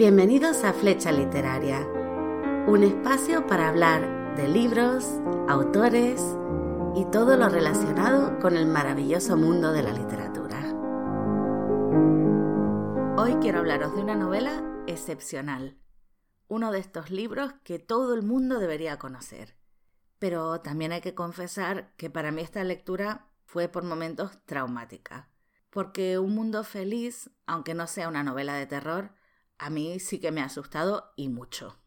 Bienvenidos 0.00 0.64
a 0.64 0.72
Flecha 0.72 1.12
Literaria, 1.12 1.86
un 2.66 2.84
espacio 2.84 3.46
para 3.46 3.68
hablar 3.68 4.34
de 4.34 4.48
libros, 4.48 5.04
autores 5.46 6.22
y 6.96 7.04
todo 7.12 7.36
lo 7.36 7.50
relacionado 7.50 8.38
con 8.38 8.56
el 8.56 8.64
maravilloso 8.64 9.36
mundo 9.36 9.72
de 9.72 9.82
la 9.82 9.92
literatura. 9.92 10.58
Hoy 13.18 13.34
quiero 13.42 13.58
hablaros 13.58 13.94
de 13.94 14.00
una 14.00 14.14
novela 14.14 14.82
excepcional, 14.86 15.76
uno 16.48 16.72
de 16.72 16.78
estos 16.78 17.10
libros 17.10 17.52
que 17.62 17.78
todo 17.78 18.14
el 18.14 18.22
mundo 18.22 18.58
debería 18.58 18.98
conocer. 18.98 19.54
Pero 20.18 20.62
también 20.62 20.92
hay 20.92 21.02
que 21.02 21.14
confesar 21.14 21.94
que 21.98 22.08
para 22.08 22.32
mí 22.32 22.40
esta 22.40 22.64
lectura 22.64 23.26
fue 23.44 23.68
por 23.68 23.84
momentos 23.84 24.38
traumática, 24.46 25.28
porque 25.68 26.18
Un 26.18 26.34
Mundo 26.34 26.64
Feliz, 26.64 27.28
aunque 27.44 27.74
no 27.74 27.86
sea 27.86 28.08
una 28.08 28.22
novela 28.22 28.54
de 28.54 28.64
terror, 28.64 29.19
a 29.60 29.68
mí 29.68 30.00
sí 30.00 30.18
que 30.20 30.32
me 30.32 30.40
ha 30.40 30.46
asustado 30.46 31.12
y 31.16 31.28
mucho. 31.28 31.78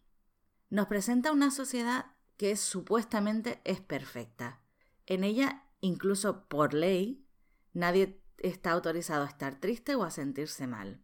Nos 0.70 0.86
presenta 0.86 1.32
una 1.32 1.50
sociedad 1.50 2.06
que 2.38 2.56
supuestamente 2.56 3.62
es 3.64 3.82
perfecta. 3.82 4.62
En 5.08 5.24
ella, 5.24 5.66
incluso 5.82 6.48
por 6.48 6.76
ley, 6.76 7.28
nadie 7.74 8.24
está 8.38 8.72
autorizado 8.72 9.24
a 9.24 9.28
estar 9.28 9.60
triste 9.60 9.96
o 9.96 10.04
a 10.04 10.12
sentirse 10.12 10.68
mal. 10.68 11.04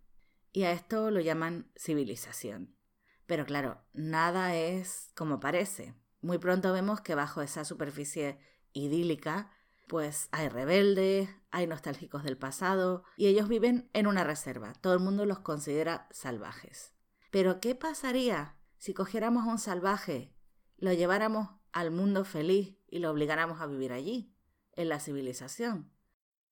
Y 0.51 0.63
a 0.63 0.71
esto 0.71 1.09
lo 1.09 1.19
llaman 1.21 1.71
civilización. 1.75 2.77
Pero 3.25 3.47
claro, 3.47 3.81
nada 3.93 4.55
es 4.55 5.11
como 5.15 5.39
parece. 5.39 5.95
Muy 6.21 6.37
pronto 6.37 6.71
vemos 6.71 7.01
que 7.01 7.15
bajo 7.15 7.41
esa 7.41 7.65
superficie 7.65 8.37
idílica 8.73 9.51
pues 9.87 10.29
hay 10.31 10.49
rebeldes, 10.49 11.29
hay 11.51 11.67
nostálgicos 11.67 12.23
del 12.23 12.37
pasado 12.37 13.03
y 13.17 13.27
ellos 13.27 13.47
viven 13.47 13.89
en 13.93 14.07
una 14.07 14.23
reserva. 14.23 14.73
Todo 14.73 14.93
el 14.93 14.99
mundo 14.99 15.25
los 15.25 15.39
considera 15.39 16.07
salvajes. 16.11 16.93
Pero 17.31 17.59
¿qué 17.59 17.75
pasaría 17.75 18.55
si 18.77 18.93
cogiéramos 18.93 19.45
a 19.45 19.51
un 19.51 19.59
salvaje, 19.59 20.33
lo 20.77 20.93
lleváramos 20.93 21.49
al 21.71 21.91
mundo 21.91 22.25
feliz 22.25 22.77
y 22.87 22.99
lo 22.99 23.11
obligáramos 23.11 23.61
a 23.61 23.67
vivir 23.67 23.93
allí, 23.93 24.33
en 24.73 24.89
la 24.89 24.99
civilización? 24.99 25.91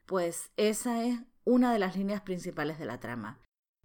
Pues 0.05 0.51
esa 0.57 1.03
es 1.03 1.19
una 1.43 1.71
de 1.71 1.79
las 1.79 1.95
líneas 1.95 2.21
principales 2.21 2.77
de 2.79 2.85
la 2.85 2.99
trama, 2.99 3.39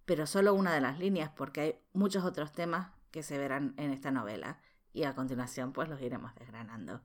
pero 0.05 0.27
solo 0.27 0.55
una 0.55 0.75
de 0.75 0.81
las 0.81 0.99
líneas 0.99 1.31
porque 1.35 1.61
hay 1.61 1.81
muchos 1.93 2.25
otros 2.25 2.53
temas 2.53 2.93
que 3.11 3.23
se 3.23 3.39
verán 3.39 3.75
en 3.77 3.93
esta 3.93 4.11
novela 4.11 4.61
y 4.93 5.05
a 5.05 5.15
continuación 5.15 5.73
pues 5.73 5.89
los 5.89 6.01
iremos 6.01 6.35
desgranando. 6.35 7.03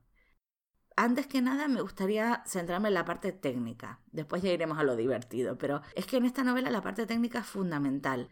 Antes 1.00 1.28
que 1.28 1.44
nada 1.44 1.68
me 1.68 1.82
gustaría 1.82 2.42
centrarme 2.48 2.88
en 2.88 2.96
la 2.96 3.06
parte 3.06 3.32
técnica, 3.32 4.02
después 4.12 4.42
ya 4.42 4.50
iremos 4.50 4.80
a 4.80 4.84
lo 4.84 4.96
divertido, 4.96 5.56
pero 5.56 5.84
es 5.94 6.08
que 6.08 6.18
en 6.18 6.26
esta 6.26 6.44
novela 6.44 6.72
la 6.72 6.82
parte 6.82 7.06
técnica 7.06 7.42
es 7.42 7.46
fundamental. 7.46 8.30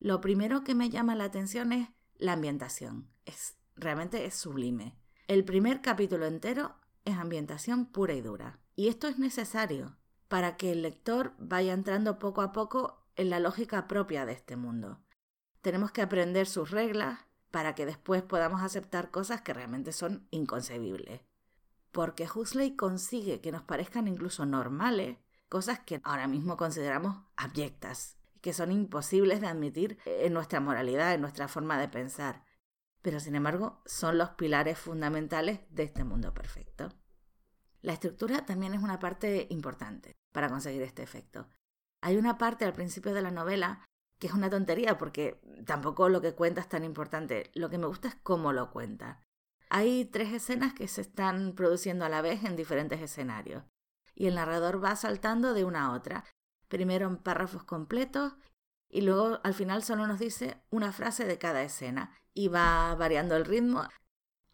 Lo 0.00 0.22
primero 0.22 0.64
que 0.64 0.74
me 0.74 0.88
llama 0.88 1.14
la 1.14 1.24
atención 1.24 1.70
es 1.70 1.90
la 2.16 2.32
ambientación, 2.32 3.10
es, 3.26 3.58
realmente 3.76 4.24
es 4.24 4.34
sublime. 4.34 4.96
El 5.26 5.44
primer 5.44 5.82
capítulo 5.82 6.24
entero 6.24 6.76
es 7.04 7.14
ambientación 7.14 7.84
pura 7.84 8.14
y 8.14 8.22
dura, 8.22 8.58
y 8.74 8.88
esto 8.88 9.06
es 9.06 9.18
necesario 9.18 9.98
para 10.28 10.56
que 10.56 10.72
el 10.72 10.80
lector 10.80 11.34
vaya 11.38 11.74
entrando 11.74 12.18
poco 12.18 12.40
a 12.40 12.52
poco 12.52 13.04
en 13.16 13.28
la 13.28 13.38
lógica 13.38 13.86
propia 13.86 14.24
de 14.24 14.32
este 14.32 14.56
mundo. 14.56 14.98
Tenemos 15.60 15.92
que 15.92 16.00
aprender 16.00 16.46
sus 16.46 16.70
reglas 16.70 17.26
para 17.50 17.74
que 17.74 17.84
después 17.84 18.22
podamos 18.22 18.62
aceptar 18.62 19.10
cosas 19.10 19.42
que 19.42 19.52
realmente 19.52 19.92
son 19.92 20.26
inconcebibles 20.30 21.20
porque 21.92 22.28
Huxley 22.32 22.76
consigue 22.76 23.40
que 23.40 23.52
nos 23.52 23.62
parezcan 23.62 24.08
incluso 24.08 24.46
normales 24.46 25.18
cosas 25.48 25.80
que 25.80 26.00
ahora 26.04 26.28
mismo 26.28 26.56
consideramos 26.56 27.22
abyectas, 27.36 28.18
que 28.40 28.52
son 28.52 28.70
imposibles 28.70 29.40
de 29.40 29.46
admitir 29.46 29.98
en 30.04 30.32
nuestra 30.32 30.60
moralidad, 30.60 31.14
en 31.14 31.20
nuestra 31.20 31.48
forma 31.48 31.78
de 31.78 31.88
pensar, 31.88 32.44
pero 33.02 33.20
sin 33.20 33.34
embargo 33.34 33.82
son 33.86 34.18
los 34.18 34.30
pilares 34.30 34.78
fundamentales 34.78 35.60
de 35.70 35.84
este 35.84 36.04
mundo 36.04 36.34
perfecto. 36.34 36.90
La 37.80 37.92
estructura 37.92 38.44
también 38.44 38.74
es 38.74 38.82
una 38.82 38.98
parte 38.98 39.46
importante 39.50 40.16
para 40.32 40.48
conseguir 40.48 40.82
este 40.82 41.02
efecto. 41.02 41.48
Hay 42.00 42.16
una 42.16 42.38
parte 42.38 42.64
al 42.64 42.72
principio 42.72 43.14
de 43.14 43.22
la 43.22 43.30
novela 43.30 43.84
que 44.18 44.26
es 44.26 44.32
una 44.32 44.50
tontería 44.50 44.98
porque 44.98 45.40
tampoco 45.64 46.08
lo 46.08 46.20
que 46.20 46.34
cuenta 46.34 46.60
es 46.60 46.68
tan 46.68 46.84
importante. 46.84 47.50
Lo 47.54 47.70
que 47.70 47.78
me 47.78 47.86
gusta 47.86 48.08
es 48.08 48.16
cómo 48.16 48.52
lo 48.52 48.70
cuenta. 48.72 49.24
Hay 49.70 50.06
tres 50.06 50.32
escenas 50.32 50.72
que 50.72 50.88
se 50.88 51.02
están 51.02 51.52
produciendo 51.54 52.04
a 52.04 52.08
la 52.08 52.22
vez 52.22 52.44
en 52.44 52.56
diferentes 52.56 53.00
escenarios 53.00 53.64
y 54.14 54.26
el 54.26 54.34
narrador 54.34 54.82
va 54.82 54.96
saltando 54.96 55.54
de 55.54 55.64
una 55.64 55.86
a 55.86 55.92
otra, 55.92 56.24
primero 56.68 57.06
en 57.06 57.18
párrafos 57.18 57.64
completos 57.64 58.34
y 58.88 59.02
luego 59.02 59.40
al 59.44 59.54
final 59.54 59.82
solo 59.82 60.06
nos 60.06 60.18
dice 60.18 60.62
una 60.70 60.92
frase 60.92 61.26
de 61.26 61.38
cada 61.38 61.62
escena 61.62 62.16
y 62.32 62.48
va 62.48 62.94
variando 62.94 63.36
el 63.36 63.44
ritmo. 63.44 63.86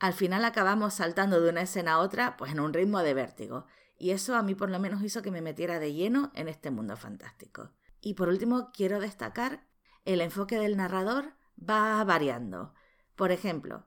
Al 0.01 0.13
final 0.13 0.45
acabamos 0.45 0.95
saltando 0.95 1.41
de 1.41 1.49
una 1.49 1.63
escena 1.63 1.95
a 1.95 1.99
otra 2.01 2.37
pues 2.37 2.51
en 2.51 2.61
un 2.61 2.73
ritmo 2.73 2.99
de 3.01 3.15
vértigo 3.15 3.67
y 3.97 4.11
eso 4.11 4.35
a 4.35 4.43
mí 4.43 4.55
por 4.57 4.71
lo 4.71 4.81
menos 4.81 5.03
hizo 5.03 5.23
que 5.23 5.31
me 5.31 5.41
metiera 5.41 5.79
de 5.79 5.93
lleno 5.93 6.33
en 6.35 6.49
este 6.49 6.73
mundo 6.73 6.97
fantástico. 6.97 7.71
Y 8.01 8.15
por 8.15 8.29
último 8.29 8.71
quiero 8.73 8.99
destacar 8.99 9.67
el 10.05 10.21
enfoque 10.21 10.59
del 10.59 10.77
narrador 10.77 11.35
va 11.59 12.03
variando. 12.05 12.75
Por 13.15 13.31
ejemplo, 13.31 13.87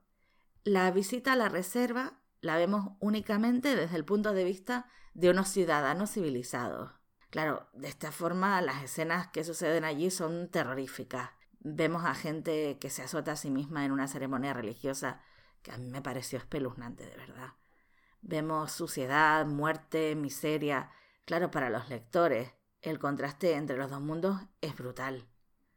la 0.67 0.91
visita 0.91 1.31
a 1.31 1.35
la 1.37 1.47
reserva 1.47 2.19
la 2.41 2.57
vemos 2.57 2.91
únicamente 2.99 3.75
desde 3.75 3.95
el 3.95 4.03
punto 4.03 4.33
de 4.33 4.43
vista 4.43 4.85
de 5.13 5.29
unos 5.29 5.47
ciudadanos 5.47 6.11
civilizados. 6.11 6.91
Claro, 7.29 7.69
de 7.73 7.87
esta 7.87 8.11
forma 8.11 8.61
las 8.61 8.83
escenas 8.83 9.27
que 9.27 9.45
suceden 9.45 9.85
allí 9.85 10.11
son 10.11 10.49
terroríficas. 10.49 11.29
Vemos 11.59 12.03
a 12.03 12.13
gente 12.13 12.77
que 12.79 12.89
se 12.89 13.01
azota 13.01 13.31
a 13.31 13.35
sí 13.37 13.49
misma 13.49 13.85
en 13.85 13.93
una 13.93 14.09
ceremonia 14.09 14.53
religiosa 14.53 15.21
que 15.61 15.71
a 15.71 15.77
mí 15.77 15.87
me 15.87 16.01
pareció 16.01 16.37
espeluznante, 16.37 17.05
de 17.05 17.15
verdad. 17.15 17.53
Vemos 18.21 18.73
suciedad, 18.73 19.45
muerte, 19.45 20.15
miseria. 20.15 20.91
Claro, 21.23 21.49
para 21.49 21.69
los 21.69 21.87
lectores, 21.87 22.51
el 22.81 22.99
contraste 22.99 23.53
entre 23.53 23.77
los 23.77 23.89
dos 23.89 24.01
mundos 24.01 24.41
es 24.59 24.75
brutal. 24.75 25.29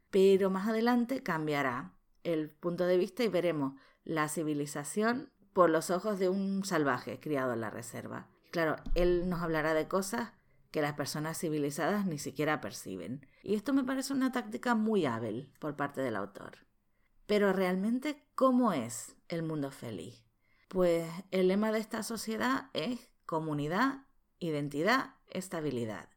Pero 0.09 0.49
más 0.49 0.67
adelante 0.67 1.23
cambiará 1.23 1.93
el 2.23 2.49
punto 2.49 2.85
de 2.85 2.97
vista 2.97 3.23
y 3.23 3.29
veremos 3.29 3.73
la 4.03 4.27
civilización 4.27 5.31
por 5.53 5.69
los 5.69 5.89
ojos 5.89 6.19
de 6.19 6.29
un 6.29 6.63
salvaje 6.63 7.19
criado 7.19 7.53
en 7.53 7.61
la 7.61 7.69
reserva. 7.69 8.27
Claro, 8.51 8.75
él 8.95 9.29
nos 9.29 9.41
hablará 9.41 9.73
de 9.73 9.87
cosas 9.87 10.33
que 10.71 10.81
las 10.81 10.93
personas 10.93 11.37
civilizadas 11.37 12.05
ni 12.05 12.17
siquiera 12.17 12.61
perciben. 12.61 13.25
Y 13.43 13.55
esto 13.55 13.73
me 13.73 13.83
parece 13.83 14.13
una 14.13 14.31
táctica 14.31 14.75
muy 14.75 15.05
hábil 15.05 15.51
por 15.59 15.75
parte 15.75 16.01
del 16.01 16.15
autor. 16.15 16.57
Pero 17.25 17.53
realmente, 17.53 18.25
¿cómo 18.35 18.73
es 18.73 19.15
el 19.27 19.43
mundo 19.43 19.71
feliz? 19.71 20.23
Pues 20.69 21.09
el 21.31 21.49
lema 21.49 21.71
de 21.71 21.79
esta 21.79 22.03
sociedad 22.03 22.69
es 22.73 23.09
comunidad, 23.25 24.05
identidad, 24.39 25.15
estabilidad. 25.29 26.09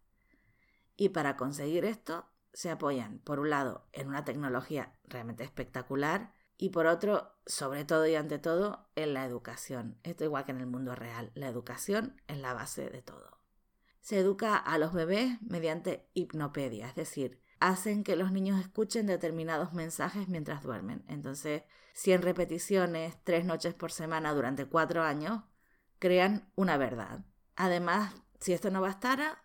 Y 0.97 1.11
para 1.11 1.37
conseguir 1.37 1.84
esto 1.84 2.27
se 2.53 2.71
apoyan, 2.71 3.19
por 3.19 3.41
un 3.41 3.51
lado, 3.51 3.89
en 3.93 4.09
una 4.09 4.25
tecnología 4.25 4.93
realmente 5.05 5.43
espectacular, 5.43 6.33
y 6.56 6.70
por 6.70 6.87
otro, 6.87 7.32
sobre 7.47 7.84
todo 7.84 8.06
y 8.06 8.15
ante 8.15 8.38
todo, 8.38 8.88
en 8.94 9.15
la 9.15 9.25
educación. 9.25 9.98
Esto 10.03 10.25
igual 10.25 10.44
que 10.44 10.53
en 10.53 10.60
el 10.60 10.66
mundo 10.66 10.94
real. 10.94 11.31
La 11.34 11.48
educación 11.48 12.20
es 12.28 12.38
la 12.38 12.54
base 12.54 12.88
de 12.91 13.03
todo. 13.03 13.41
Se 14.00 14.19
educa 14.19 14.56
a 14.56 14.78
los 14.78 14.92
bebés 14.92 15.41
mediante 15.42 16.09
hipnopedia, 16.15 16.88
es 16.88 16.94
decir, 16.94 17.41
hacen 17.60 18.04
que 18.04 18.16
los 18.16 18.32
niños 18.32 18.60
escuchen 18.60 19.06
determinados 19.06 19.72
mensajes 19.72 20.28
mientras 20.28 20.62
duermen. 20.62 21.04
Entonces, 21.09 21.62
100 21.94 22.22
repeticiones, 22.22 23.16
tres 23.25 23.44
noches 23.44 23.72
por 23.75 23.91
semana 23.92 24.34
durante 24.34 24.66
cuatro 24.66 25.03
años, 25.03 25.42
crean 25.98 26.50
una 26.54 26.76
verdad. 26.76 27.25
Además, 27.56 28.15
si 28.41 28.53
esto 28.53 28.71
no 28.71 28.81
bastara, 28.81 29.42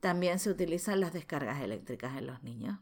también 0.00 0.38
se 0.38 0.50
utilizan 0.50 0.98
las 0.98 1.12
descargas 1.12 1.60
eléctricas 1.60 2.16
en 2.16 2.26
los 2.26 2.42
niños. 2.42 2.80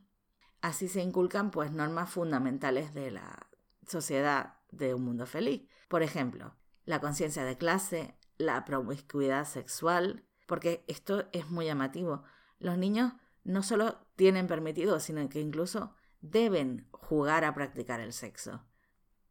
Así 0.60 0.88
se 0.88 1.02
inculcan 1.02 1.50
pues 1.50 1.70
normas 1.72 2.10
fundamentales 2.10 2.94
de 2.94 3.10
la 3.10 3.47
sociedad 3.88 4.54
de 4.70 4.94
un 4.94 5.04
mundo 5.04 5.26
feliz. 5.26 5.68
Por 5.88 6.02
ejemplo, 6.02 6.54
la 6.84 7.00
conciencia 7.00 7.44
de 7.44 7.56
clase, 7.56 8.16
la 8.36 8.64
promiscuidad 8.64 9.44
sexual, 9.44 10.24
porque 10.46 10.84
esto 10.86 11.28
es 11.32 11.50
muy 11.50 11.66
llamativo. 11.66 12.22
Los 12.58 12.78
niños 12.78 13.12
no 13.44 13.62
solo 13.62 13.98
tienen 14.16 14.46
permitido, 14.46 15.00
sino 15.00 15.28
que 15.28 15.40
incluso 15.40 15.94
deben 16.20 16.88
jugar 16.90 17.44
a 17.44 17.54
practicar 17.54 18.00
el 18.00 18.12
sexo, 18.12 18.64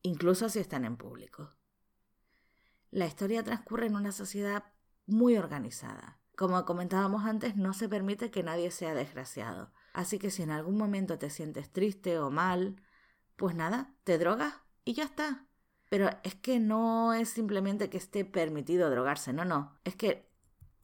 incluso 0.02 0.50
si 0.50 0.60
están 0.60 0.86
en 0.86 0.98
público. 0.98 1.54
La 2.92 3.06
historia 3.06 3.44
transcurre 3.44 3.88
en 3.88 3.96
una 3.96 4.12
sociedad 4.12 4.64
muy 5.06 5.38
organizada. 5.38 6.20
Como 6.36 6.64
comentábamos 6.66 7.26
antes, 7.26 7.56
no 7.56 7.74
se 7.74 7.90
permite 7.90 8.32
que 8.32 8.44
nadie 8.44 8.72
sea 8.72 8.94
desgraciado. 8.94 9.72
Así 9.94 10.20
que 10.20 10.30
si 10.30 10.44
en 10.44 10.52
algún 10.52 10.78
momento 10.78 11.18
te 11.18 11.30
sientes 11.30 11.72
triste 11.72 12.20
o 12.20 12.30
mal, 12.30 12.82
pues 13.38 13.56
nada, 13.56 13.96
te 14.04 14.18
drogas 14.18 14.54
y 14.84 14.94
ya 14.94 15.06
está. 15.06 15.48
Pero 15.90 16.10
es 16.24 16.36
que 16.36 16.60
no 16.60 17.14
es 17.14 17.30
simplemente 17.30 17.90
que 17.90 17.98
esté 17.98 18.26
permitido 18.26 18.90
drogarse, 18.90 19.32
no, 19.32 19.46
no. 19.46 19.80
Es 19.86 19.96
que 19.96 20.30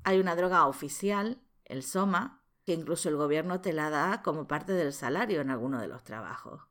hay 0.05 0.19
una 0.19 0.35
droga 0.35 0.65
oficial, 0.67 1.41
el 1.65 1.83
Soma, 1.83 2.43
que 2.65 2.73
incluso 2.73 3.09
el 3.09 3.17
gobierno 3.17 3.59
te 3.59 3.73
la 3.73 3.89
da 3.89 4.21
como 4.21 4.47
parte 4.47 4.73
del 4.73 4.93
salario 4.93 5.41
en 5.41 5.49
alguno 5.49 5.81
de 5.81 5.87
los 5.87 6.03
trabajos. 6.03 6.61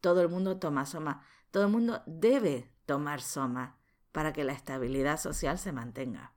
todo 0.00 0.22
el 0.22 0.30
mundo 0.30 0.58
toma 0.58 0.86
soma, 0.86 1.22
todo 1.50 1.64
el 1.64 1.68
mundo 1.68 2.02
debe 2.06 2.72
tomar 2.86 3.20
soma 3.20 3.76
para 4.12 4.32
que 4.32 4.44
la 4.44 4.52
estabilidad 4.52 5.20
social 5.20 5.58
se 5.58 5.72
mantenga. 5.72 6.32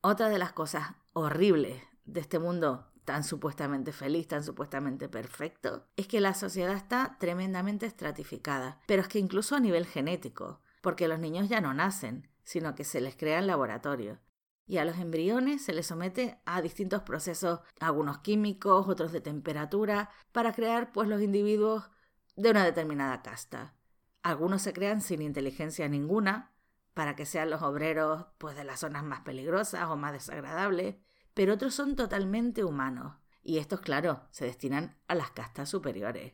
Otra 0.00 0.28
de 0.28 0.38
las 0.38 0.52
cosas 0.52 0.94
horribles 1.12 1.84
de 2.04 2.18
este 2.20 2.40
mundo 2.40 2.90
tan 3.04 3.24
supuestamente 3.24 3.92
feliz, 3.92 4.28
tan 4.28 4.42
supuestamente 4.42 5.08
perfecto, 5.08 5.86
es 5.96 6.06
que 6.06 6.20
la 6.20 6.34
sociedad 6.34 6.74
está 6.74 7.16
tremendamente 7.18 7.86
estratificada, 7.86 8.80
pero 8.86 9.02
es 9.02 9.08
que 9.08 9.18
incluso 9.18 9.56
a 9.56 9.60
nivel 9.60 9.86
genético, 9.86 10.60
porque 10.80 11.08
los 11.08 11.18
niños 11.18 11.48
ya 11.48 11.60
no 11.60 11.74
nacen, 11.74 12.28
sino 12.42 12.74
que 12.74 12.84
se 12.84 13.00
les 13.00 13.16
crea 13.16 13.38
en 13.38 13.46
laboratorio. 13.46 14.20
Y 14.66 14.78
a 14.78 14.84
los 14.84 14.98
embriones 14.98 15.62
se 15.62 15.74
les 15.74 15.86
somete 15.86 16.40
a 16.46 16.62
distintos 16.62 17.02
procesos, 17.02 17.60
algunos 17.80 18.18
químicos, 18.18 18.88
otros 18.88 19.12
de 19.12 19.20
temperatura, 19.20 20.10
para 20.32 20.54
crear 20.54 20.92
pues 20.92 21.08
los 21.08 21.20
individuos 21.20 21.90
de 22.36 22.50
una 22.50 22.64
determinada 22.64 23.22
casta. 23.22 23.74
Algunos 24.22 24.62
se 24.62 24.72
crean 24.72 25.02
sin 25.02 25.20
inteligencia 25.20 25.86
ninguna, 25.88 26.54
para 26.94 27.16
que 27.16 27.26
sean 27.26 27.50
los 27.50 27.60
obreros 27.62 28.26
pues 28.38 28.56
de 28.56 28.64
las 28.64 28.80
zonas 28.80 29.04
más 29.04 29.20
peligrosas 29.20 29.90
o 29.90 29.96
más 29.96 30.12
desagradables, 30.12 30.96
pero 31.34 31.54
otros 31.54 31.74
son 31.74 31.96
totalmente 31.96 32.64
humanos, 32.64 33.16
y 33.42 33.58
estos, 33.58 33.80
claro, 33.80 34.26
se 34.30 34.46
destinan 34.46 34.96
a 35.06 35.14
las 35.14 35.30
castas 35.30 35.68
superiores. 35.68 36.32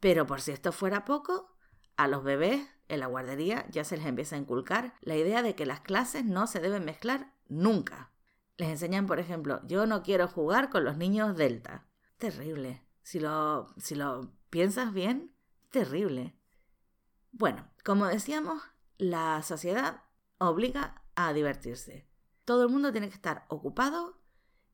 Pero 0.00 0.26
por 0.26 0.40
si 0.40 0.52
esto 0.52 0.72
fuera 0.72 1.04
poco, 1.04 1.54
a 1.96 2.08
los 2.08 2.24
bebés 2.24 2.66
en 2.88 3.00
la 3.00 3.06
guardería 3.06 3.66
ya 3.70 3.84
se 3.84 3.96
les 3.96 4.06
empieza 4.06 4.36
a 4.36 4.38
inculcar 4.38 4.94
la 5.00 5.16
idea 5.16 5.42
de 5.42 5.54
que 5.54 5.66
las 5.66 5.80
clases 5.80 6.24
no 6.24 6.46
se 6.46 6.60
deben 6.60 6.84
mezclar 6.84 7.34
nunca. 7.48 8.12
Les 8.56 8.68
enseñan, 8.68 9.06
por 9.06 9.18
ejemplo, 9.18 9.60
yo 9.66 9.86
no 9.86 10.02
quiero 10.02 10.26
jugar 10.26 10.70
con 10.70 10.84
los 10.84 10.96
niños 10.96 11.36
delta. 11.36 11.86
Terrible. 12.16 12.84
Si 13.02 13.20
lo, 13.20 13.74
si 13.76 13.94
lo 13.94 14.32
piensas 14.50 14.92
bien, 14.92 15.34
terrible. 15.70 16.34
Bueno, 17.30 17.68
como 17.84 18.06
decíamos, 18.06 18.62
la 18.96 19.42
sociedad 19.42 20.02
obliga 20.38 21.02
a 21.14 21.32
divertirse. 21.32 22.08
Todo 22.44 22.62
el 22.62 22.70
mundo 22.70 22.90
tiene 22.90 23.08
que 23.08 23.14
estar 23.14 23.44
ocupado 23.48 24.17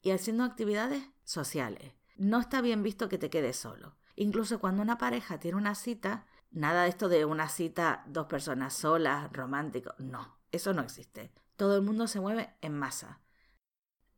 y 0.05 0.11
haciendo 0.11 0.45
actividades 0.45 1.03
sociales. 1.25 1.95
No 2.17 2.39
está 2.39 2.61
bien 2.61 2.83
visto 2.83 3.09
que 3.09 3.19
te 3.19 3.31
quedes 3.31 3.57
solo. 3.57 3.97
Incluso 4.15 4.61
cuando 4.61 4.83
una 4.83 4.99
pareja 4.99 5.41
tiene 5.41 5.57
una 5.57 5.75
cita, 5.75 6.27
nada 6.53 6.85
de 6.85 6.91
esto 6.91 7.09
de 7.09 7.25
una 7.25 7.49
cita 7.49 8.05
dos 8.07 8.27
personas 8.27 8.75
solas, 8.75 9.33
romántico, 9.33 9.95
no, 9.99 10.39
eso 10.53 10.75
no 10.75 10.83
existe. 10.83 11.33
Todo 11.57 11.77
el 11.77 11.83
mundo 11.83 12.07
se 12.07 12.21
mueve 12.21 12.55
en 12.61 12.79
masa. 12.79 13.23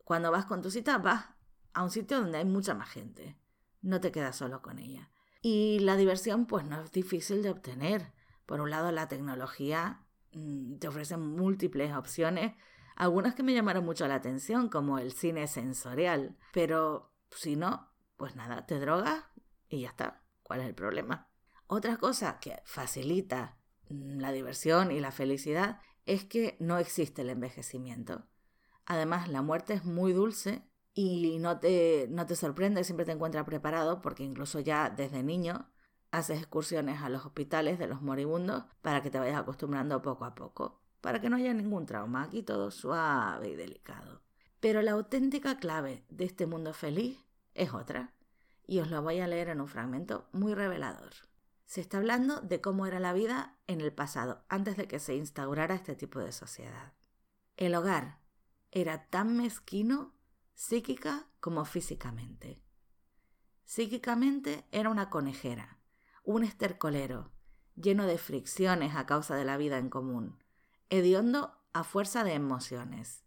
Cuando 0.03 0.29
vas 0.29 0.45
con 0.45 0.61
tu 0.61 0.69
cita, 0.69 0.97
vas 0.97 1.25
a 1.73 1.83
un 1.83 1.89
sitio 1.89 2.19
donde 2.19 2.37
hay 2.37 2.45
mucha 2.45 2.75
más 2.75 2.89
gente. 2.89 3.39
No 3.81 4.01
te 4.01 4.11
quedas 4.11 4.35
solo 4.35 4.61
con 4.61 4.79
ella. 4.79 5.09
Y 5.41 5.79
la 5.79 5.95
diversión, 5.95 6.47
pues 6.47 6.65
no 6.65 6.81
es 6.81 6.91
difícil 6.91 7.41
de 7.43 7.49
obtener. 7.49 8.11
Por 8.45 8.59
un 8.59 8.71
lado, 8.71 8.91
la 8.91 9.07
tecnología 9.07 10.05
mm, 10.33 10.79
te 10.79 10.89
ofrece 10.89 11.15
múltiples 11.15 11.95
opciones 11.95 12.55
algunas 12.97 13.35
que 13.35 13.43
me 13.43 13.53
llamaron 13.53 13.85
mucho 13.85 14.07
la 14.07 14.15
atención, 14.15 14.69
como 14.69 14.97
el 14.97 15.13
cine 15.13 15.47
sensorial. 15.47 16.35
Pero 16.51 17.13
si 17.29 17.55
no, 17.55 17.91
pues 18.17 18.35
nada, 18.35 18.65
te 18.65 18.79
drogas 18.79 19.23
y 19.69 19.81
ya 19.81 19.89
está. 19.89 20.23
¿Cuál 20.41 20.61
es 20.61 20.67
el 20.67 20.73
problema? 20.73 21.29
Otra 21.67 21.97
cosa 21.97 22.39
que 22.39 22.59
facilita 22.65 23.59
mm, 23.89 24.19
la 24.19 24.31
diversión 24.31 24.91
y 24.91 24.99
la 24.99 25.11
felicidad 25.11 25.79
es 26.05 26.23
que 26.23 26.57
no 26.59 26.79
existe 26.79 27.21
el 27.21 27.29
envejecimiento. 27.29 28.25
Además, 28.85 29.27
la 29.27 29.43
muerte 29.43 29.73
es 29.73 29.85
muy 29.85 30.11
dulce 30.11 30.63
y 30.95 31.37
no 31.37 31.59
te, 31.59 32.07
no 32.09 32.25
te 32.25 32.35
sorprende, 32.35 32.83
siempre 32.83 33.05
te 33.05 33.11
encuentras 33.11 33.45
preparado 33.45 34.01
porque 34.01 34.23
incluso 34.23 34.59
ya 34.59 34.89
desde 34.89 35.21
niño 35.21 35.69
haces 36.09 36.39
excursiones 36.39 37.01
a 37.03 37.09
los 37.09 37.25
hospitales 37.25 37.77
de 37.77 37.85
los 37.85 38.01
moribundos 38.01 38.63
para 38.81 39.03
que 39.03 39.11
te 39.11 39.19
vayas 39.19 39.37
acostumbrando 39.37 40.01
poco 40.01 40.25
a 40.25 40.33
poco 40.33 40.81
para 41.01 41.21
que 41.21 41.29
no 41.29 41.37
haya 41.37 41.53
ningún 41.53 41.85
trauma. 41.85 42.23
Aquí 42.23 42.43
todo 42.43 42.71
suave 42.71 43.49
y 43.49 43.55
delicado. 43.55 44.21
Pero 44.59 44.81
la 44.81 44.91
auténtica 44.91 45.57
clave 45.57 46.05
de 46.09 46.25
este 46.25 46.47
mundo 46.47 46.73
feliz 46.73 47.19
es 47.53 47.73
otra, 47.73 48.13
y 48.65 48.79
os 48.79 48.89
lo 48.89 49.01
voy 49.01 49.19
a 49.19 49.27
leer 49.27 49.49
en 49.49 49.61
un 49.61 49.67
fragmento 49.67 50.27
muy 50.31 50.53
revelador. 50.53 51.11
Se 51.65 51.81
está 51.81 51.97
hablando 51.97 52.41
de 52.41 52.61
cómo 52.61 52.85
era 52.85 52.99
la 52.99 53.13
vida 53.13 53.57
en 53.67 53.81
el 53.81 53.93
pasado, 53.93 54.43
antes 54.49 54.77
de 54.77 54.87
que 54.87 54.99
se 54.99 55.15
instaurara 55.15 55.75
este 55.75 55.95
tipo 55.95 56.19
de 56.19 56.31
sociedad. 56.31 56.93
El 57.55 57.75
hogar 57.75 58.19
era 58.71 59.07
tan 59.09 59.35
mezquino 59.37 60.13
psíquica 60.53 61.27
como 61.39 61.65
físicamente. 61.65 62.61
Psíquicamente 63.63 64.65
era 64.71 64.89
una 64.89 65.09
conejera, 65.09 65.79
un 66.23 66.43
estercolero, 66.43 67.31
lleno 67.75 68.05
de 68.05 68.17
fricciones 68.17 68.95
a 68.95 69.05
causa 69.05 69.35
de 69.35 69.45
la 69.45 69.57
vida 69.57 69.77
en 69.77 69.89
común, 69.89 70.41
hediondo 70.89 71.57
a 71.73 71.83
fuerza 71.83 72.23
de 72.23 72.33
emociones. 72.33 73.23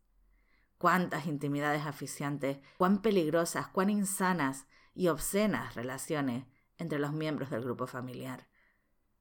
Cuántas 0.79 1.27
intimidades 1.27 1.85
aficiantes, 1.87 2.59
cuán 2.79 3.03
peligrosas, 3.03 3.69
cuán 3.69 3.91
insanas 3.91 4.67
y 4.95 5.09
obscenas 5.09 5.75
relaciones 5.75 6.47
entre 6.79 6.99
los 6.99 7.13
miembros 7.13 7.51
del 7.51 7.63
grupo 7.63 7.87
familiar. 7.87 8.49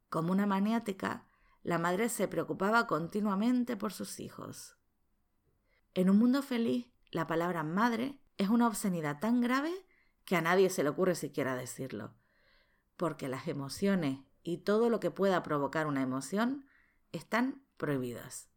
Como 0.09 0.31
una 0.31 0.45
maniática, 0.45 1.27
la 1.63 1.77
madre 1.77 2.09
se 2.09 2.27
preocupaba 2.27 2.87
continuamente 2.87 3.75
por 3.75 3.91
sus 3.91 4.19
hijos. 4.19 4.77
En 5.93 6.09
un 6.09 6.17
mundo 6.17 6.41
feliz, 6.41 6.87
la 7.11 7.27
palabra 7.27 7.63
madre 7.63 8.19
es 8.37 8.49
una 8.49 8.67
obscenidad 8.67 9.19
tan 9.19 9.41
grave 9.41 9.73
que 10.23 10.35
a 10.35 10.41
nadie 10.41 10.69
se 10.69 10.83
le 10.83 10.89
ocurre 10.89 11.15
siquiera 11.15 11.55
decirlo, 11.55 12.13
porque 12.95 13.27
las 13.27 13.47
emociones 13.47 14.19
y 14.43 14.59
todo 14.59 14.89
lo 14.89 14.99
que 14.99 15.11
pueda 15.11 15.43
provocar 15.43 15.87
una 15.87 16.01
emoción 16.01 16.65
están 17.11 17.63
prohibidas. 17.79 18.49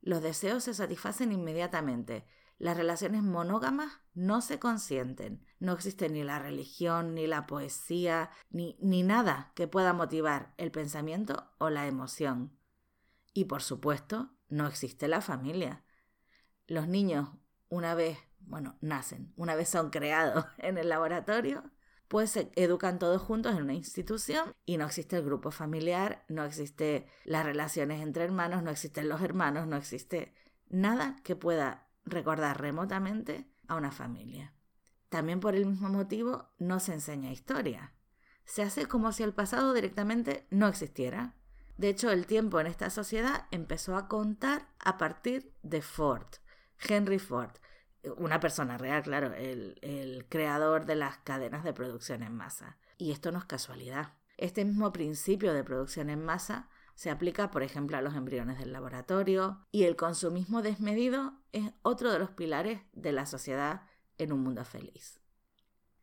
Los 0.00 0.22
deseos 0.22 0.64
se 0.64 0.74
satisfacen 0.74 1.30
inmediatamente. 1.30 2.26
Las 2.58 2.76
relaciones 2.76 3.22
monógamas 3.22 4.00
no 4.14 4.40
se 4.40 4.58
consienten. 4.58 5.44
No 5.60 5.72
existe 5.72 6.08
ni 6.08 6.24
la 6.24 6.40
religión, 6.40 7.14
ni 7.14 7.26
la 7.26 7.46
poesía, 7.46 8.30
ni, 8.50 8.76
ni 8.80 9.02
nada 9.02 9.52
que 9.54 9.68
pueda 9.68 9.92
motivar 9.92 10.54
el 10.56 10.72
pensamiento 10.72 11.52
o 11.58 11.70
la 11.70 11.86
emoción. 11.86 12.58
Y 13.32 13.44
por 13.44 13.62
supuesto, 13.62 14.32
no 14.48 14.66
existe 14.66 15.06
la 15.06 15.20
familia. 15.20 15.84
Los 16.66 16.88
niños, 16.88 17.28
una 17.68 17.94
vez, 17.94 18.18
bueno, 18.40 18.76
nacen, 18.80 19.32
una 19.36 19.54
vez 19.54 19.68
son 19.68 19.90
creados 19.90 20.44
en 20.58 20.78
el 20.78 20.88
laboratorio, 20.88 21.70
pues 22.10 22.32
se 22.32 22.50
educan 22.56 22.98
todos 22.98 23.22
juntos 23.22 23.54
en 23.54 23.62
una 23.62 23.72
institución 23.72 24.52
y 24.66 24.78
no 24.78 24.86
existe 24.86 25.14
el 25.14 25.24
grupo 25.24 25.52
familiar, 25.52 26.24
no 26.28 26.44
existe 26.44 27.06
las 27.24 27.46
relaciones 27.46 28.02
entre 28.02 28.24
hermanos, 28.24 28.64
no 28.64 28.72
existen 28.72 29.08
los 29.08 29.22
hermanos, 29.22 29.68
no 29.68 29.76
existe 29.76 30.34
nada 30.68 31.20
que 31.22 31.36
pueda 31.36 31.86
recordar 32.04 32.60
remotamente 32.60 33.48
a 33.68 33.76
una 33.76 33.92
familia. 33.92 34.52
También 35.08 35.38
por 35.38 35.54
el 35.54 35.66
mismo 35.66 35.88
motivo 35.88 36.48
no 36.58 36.80
se 36.80 36.94
enseña 36.94 37.30
historia. 37.30 37.94
Se 38.44 38.62
hace 38.62 38.86
como 38.86 39.12
si 39.12 39.22
el 39.22 39.32
pasado 39.32 39.72
directamente 39.72 40.48
no 40.50 40.66
existiera. 40.66 41.36
De 41.76 41.90
hecho, 41.90 42.10
el 42.10 42.26
tiempo 42.26 42.58
en 42.58 42.66
esta 42.66 42.90
sociedad 42.90 43.46
empezó 43.52 43.96
a 43.96 44.08
contar 44.08 44.66
a 44.80 44.98
partir 44.98 45.54
de 45.62 45.80
Ford, 45.80 46.26
Henry 46.76 47.20
Ford, 47.20 47.52
una 48.16 48.40
persona 48.40 48.78
real, 48.78 49.02
claro, 49.02 49.32
el, 49.34 50.26
creador 50.28 50.86
de 50.86 50.94
las 50.94 51.18
cadenas 51.18 51.64
de 51.64 51.72
producción 51.72 52.22
en 52.22 52.34
masa. 52.34 52.78
Y 52.98 53.12
esto 53.12 53.32
no 53.32 53.38
es 53.38 53.44
casualidad. 53.44 54.14
Este 54.36 54.64
mismo 54.64 54.92
principio 54.92 55.52
de 55.52 55.64
producción 55.64 56.10
en 56.10 56.24
masa 56.24 56.68
se 56.94 57.10
aplica, 57.10 57.50
por 57.50 57.62
ejemplo, 57.62 57.96
a 57.96 58.02
los 58.02 58.14
embriones 58.14 58.58
del 58.58 58.72
laboratorio 58.72 59.66
y 59.70 59.84
el 59.84 59.96
consumismo 59.96 60.62
desmedido 60.62 61.34
es 61.52 61.72
otro 61.82 62.12
de 62.12 62.18
los 62.18 62.30
pilares 62.30 62.82
de 62.92 63.12
la 63.12 63.26
sociedad 63.26 63.82
en 64.18 64.32
un 64.32 64.42
mundo 64.42 64.64
feliz. 64.64 65.20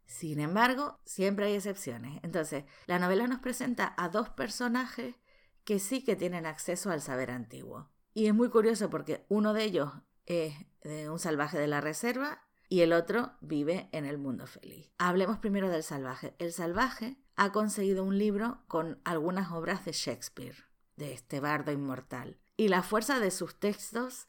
Sin 0.06 0.40
embargo, 0.40 1.00
siempre 1.06 1.48
hay 1.48 1.56
excepciones. 1.56 2.20
Entonces, 2.24 2.64
la 2.86 2.98
novela 2.98 3.28
nos 3.28 3.40
presenta 3.40 3.94
a 3.98 4.10
dos 4.10 4.30
personajes 4.30 5.16
que 5.64 5.80
sí 5.80 6.04
que 6.04 6.16
tienen 6.16 6.46
acceso 6.46 6.92
al 6.92 7.02
saber 7.02 7.30
antiguo. 7.30 7.90
Y 8.14 8.28
es 8.28 8.34
muy 8.34 8.50
curioso 8.50 8.90
porque 8.90 9.26
uno 9.28 9.54
de 9.54 9.64
ellos 9.64 9.92
es 10.26 10.54
de 10.88 11.10
un 11.10 11.20
salvaje 11.20 11.60
de 11.60 11.68
la 11.68 11.82
reserva 11.82 12.42
y 12.70 12.82
el 12.82 12.94
otro 12.94 13.34
vive 13.42 13.90
en 13.92 14.06
el 14.06 14.18
mundo 14.18 14.48
feliz. 14.48 14.92
Hablemos 14.98 15.38
primero 15.38 15.70
del 15.70 15.84
salvaje. 15.84 16.36
El 16.40 16.52
salvaje 16.52 17.18
ha 17.36 17.52
conseguido 17.52 18.04
un 18.04 18.18
libro 18.18 18.64
con 18.68 19.00
algunas 19.04 19.52
obras 19.52 19.86
de 19.86 19.92
Shakespeare, 19.92 20.66
de 20.96 21.14
este 21.14 21.40
bardo 21.40 21.72
inmortal. 21.72 22.40
Y 22.58 22.70
la 22.70 22.84
fuerza 22.84 23.20
de 23.20 23.32
sus 23.32 23.60
textos 23.60 24.28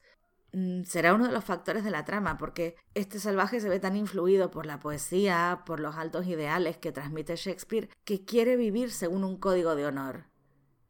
mm, 0.52 0.82
será 0.82 1.14
uno 1.14 1.26
de 1.26 1.32
los 1.32 1.44
factores 1.44 1.84
de 1.84 1.90
la 1.90 2.04
trama, 2.04 2.36
porque 2.38 2.76
este 2.94 3.18
salvaje 3.18 3.60
se 3.60 3.68
ve 3.68 3.80
tan 3.80 3.96
influido 3.96 4.50
por 4.50 4.66
la 4.66 4.78
poesía, 4.78 5.62
por 5.64 5.80
los 5.80 5.96
altos 5.96 6.26
ideales 6.26 6.76
que 6.76 6.92
transmite 6.92 7.36
Shakespeare, 7.36 7.88
que 8.04 8.24
quiere 8.24 8.56
vivir 8.56 8.90
según 8.90 9.24
un 9.24 9.38
código 9.38 9.74
de 9.74 9.86
honor, 9.86 10.26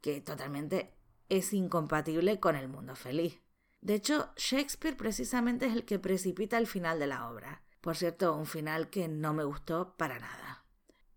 que 0.01 0.21
totalmente 0.21 0.95
es 1.29 1.53
incompatible 1.53 2.41
con 2.41 2.57
el 2.57 2.69
mundo 2.69 2.97
feliz. 2.97 3.41
De 3.89 3.95
hecho, 3.95 4.29
Shakespeare 4.37 4.99
precisamente 4.99 5.65
es 5.65 5.73
el 5.73 5.87
que 5.87 5.99
precipita 5.99 6.59
el 6.59 6.67
final 6.67 6.99
de 6.99 7.07
la 7.07 7.27
obra. 7.31 7.63
Por 7.81 7.97
cierto, 7.97 8.37
un 8.37 8.45
final 8.45 8.91
que 8.91 9.09
no 9.09 9.33
me 9.33 9.45
gustó 9.45 9.95
para 9.97 10.19
nada. 10.19 10.63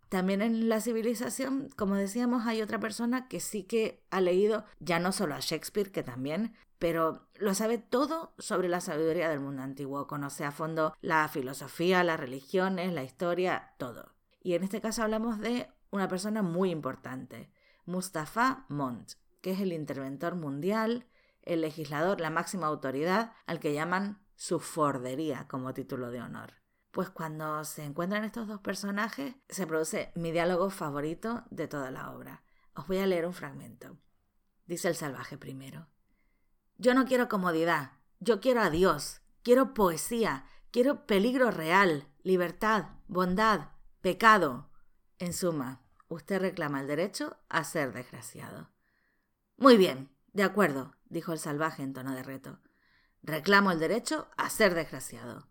También 0.07 0.41
en 0.41 0.69
la 0.69 0.79
civilización, 0.79 1.67
como 1.75 1.95
decíamos, 1.95 2.47
hay 2.47 2.61
otra 2.61 2.79
persona 2.79 3.27
que 3.27 3.41
sí 3.41 3.63
que 3.63 4.05
ha 4.09 4.21
leído 4.21 4.63
ya 4.79 4.99
no 4.99 5.11
solo 5.11 5.35
a 5.35 5.41
Shakespeare, 5.41 5.91
que 5.91 6.01
también, 6.01 6.55
pero 6.79 7.27
lo 7.35 7.53
sabe 7.55 7.77
todo 7.77 8.31
sobre 8.37 8.69
la 8.69 8.79
sabiduría 8.79 9.27
del 9.27 9.41
mundo 9.41 9.63
antiguo, 9.63 10.07
conoce 10.07 10.45
a 10.45 10.53
fondo 10.53 10.95
la 11.01 11.27
filosofía, 11.27 12.05
las 12.05 12.21
religiones, 12.21 12.93
la 12.93 13.03
historia, 13.03 13.73
todo. 13.79 14.13
Y 14.41 14.53
en 14.53 14.63
este 14.63 14.79
caso 14.79 15.03
hablamos 15.03 15.39
de 15.39 15.67
una 15.89 16.07
persona 16.07 16.41
muy 16.41 16.71
importante, 16.71 17.51
Mustafa 17.85 18.65
Mont, 18.69 19.15
que 19.41 19.51
es 19.51 19.59
el 19.59 19.73
interventor 19.73 20.35
mundial, 20.35 21.05
el 21.43 21.61
legislador, 21.61 22.21
la 22.21 22.29
máxima 22.29 22.67
autoridad, 22.67 23.33
al 23.45 23.59
que 23.59 23.73
llaman 23.73 24.21
su 24.35 24.59
fordería 24.59 25.47
como 25.47 25.73
título 25.73 26.11
de 26.11 26.21
honor. 26.21 26.53
Pues 26.91 27.09
cuando 27.09 27.63
se 27.63 27.83
encuentran 27.83 28.23
estos 28.23 28.47
dos 28.47 28.59
personajes, 28.59 29.35
se 29.47 29.65
produce 29.65 30.11
mi 30.15 30.31
diálogo 30.31 30.69
favorito 30.69 31.43
de 31.49 31.67
toda 31.67 31.89
la 31.91 32.11
obra. 32.11 32.43
Os 32.75 32.87
voy 32.87 32.97
a 32.97 33.05
leer 33.05 33.25
un 33.25 33.33
fragmento. 33.33 33.97
Dice 34.65 34.87
el 34.87 34.95
salvaje 34.95 35.37
primero. 35.37 35.87
Yo 36.77 36.93
no 36.93 37.05
quiero 37.05 37.29
comodidad, 37.29 37.93
yo 38.19 38.39
quiero 38.39 38.61
a 38.61 38.69
Dios, 38.69 39.21
quiero 39.43 39.73
poesía, 39.73 40.45
quiero 40.71 41.05
peligro 41.05 41.51
real, 41.51 42.07
libertad, 42.23 42.85
bondad, 43.07 43.69
pecado. 44.01 44.69
En 45.19 45.33
suma, 45.33 45.81
usted 46.07 46.41
reclama 46.41 46.81
el 46.81 46.87
derecho 46.87 47.37
a 47.49 47.63
ser 47.63 47.93
desgraciado. 47.93 48.69
Muy 49.57 49.77
bien, 49.77 50.09
de 50.33 50.43
acuerdo, 50.43 50.95
dijo 51.11 51.33
el 51.33 51.39
salvaje 51.39 51.83
en 51.83 51.93
tono 51.93 52.15
de 52.15 52.23
reto. 52.23 52.59
Reclamo 53.21 53.71
el 53.71 53.79
derecho 53.79 54.29
a 54.37 54.49
ser 54.49 54.73
desgraciado. 54.73 55.47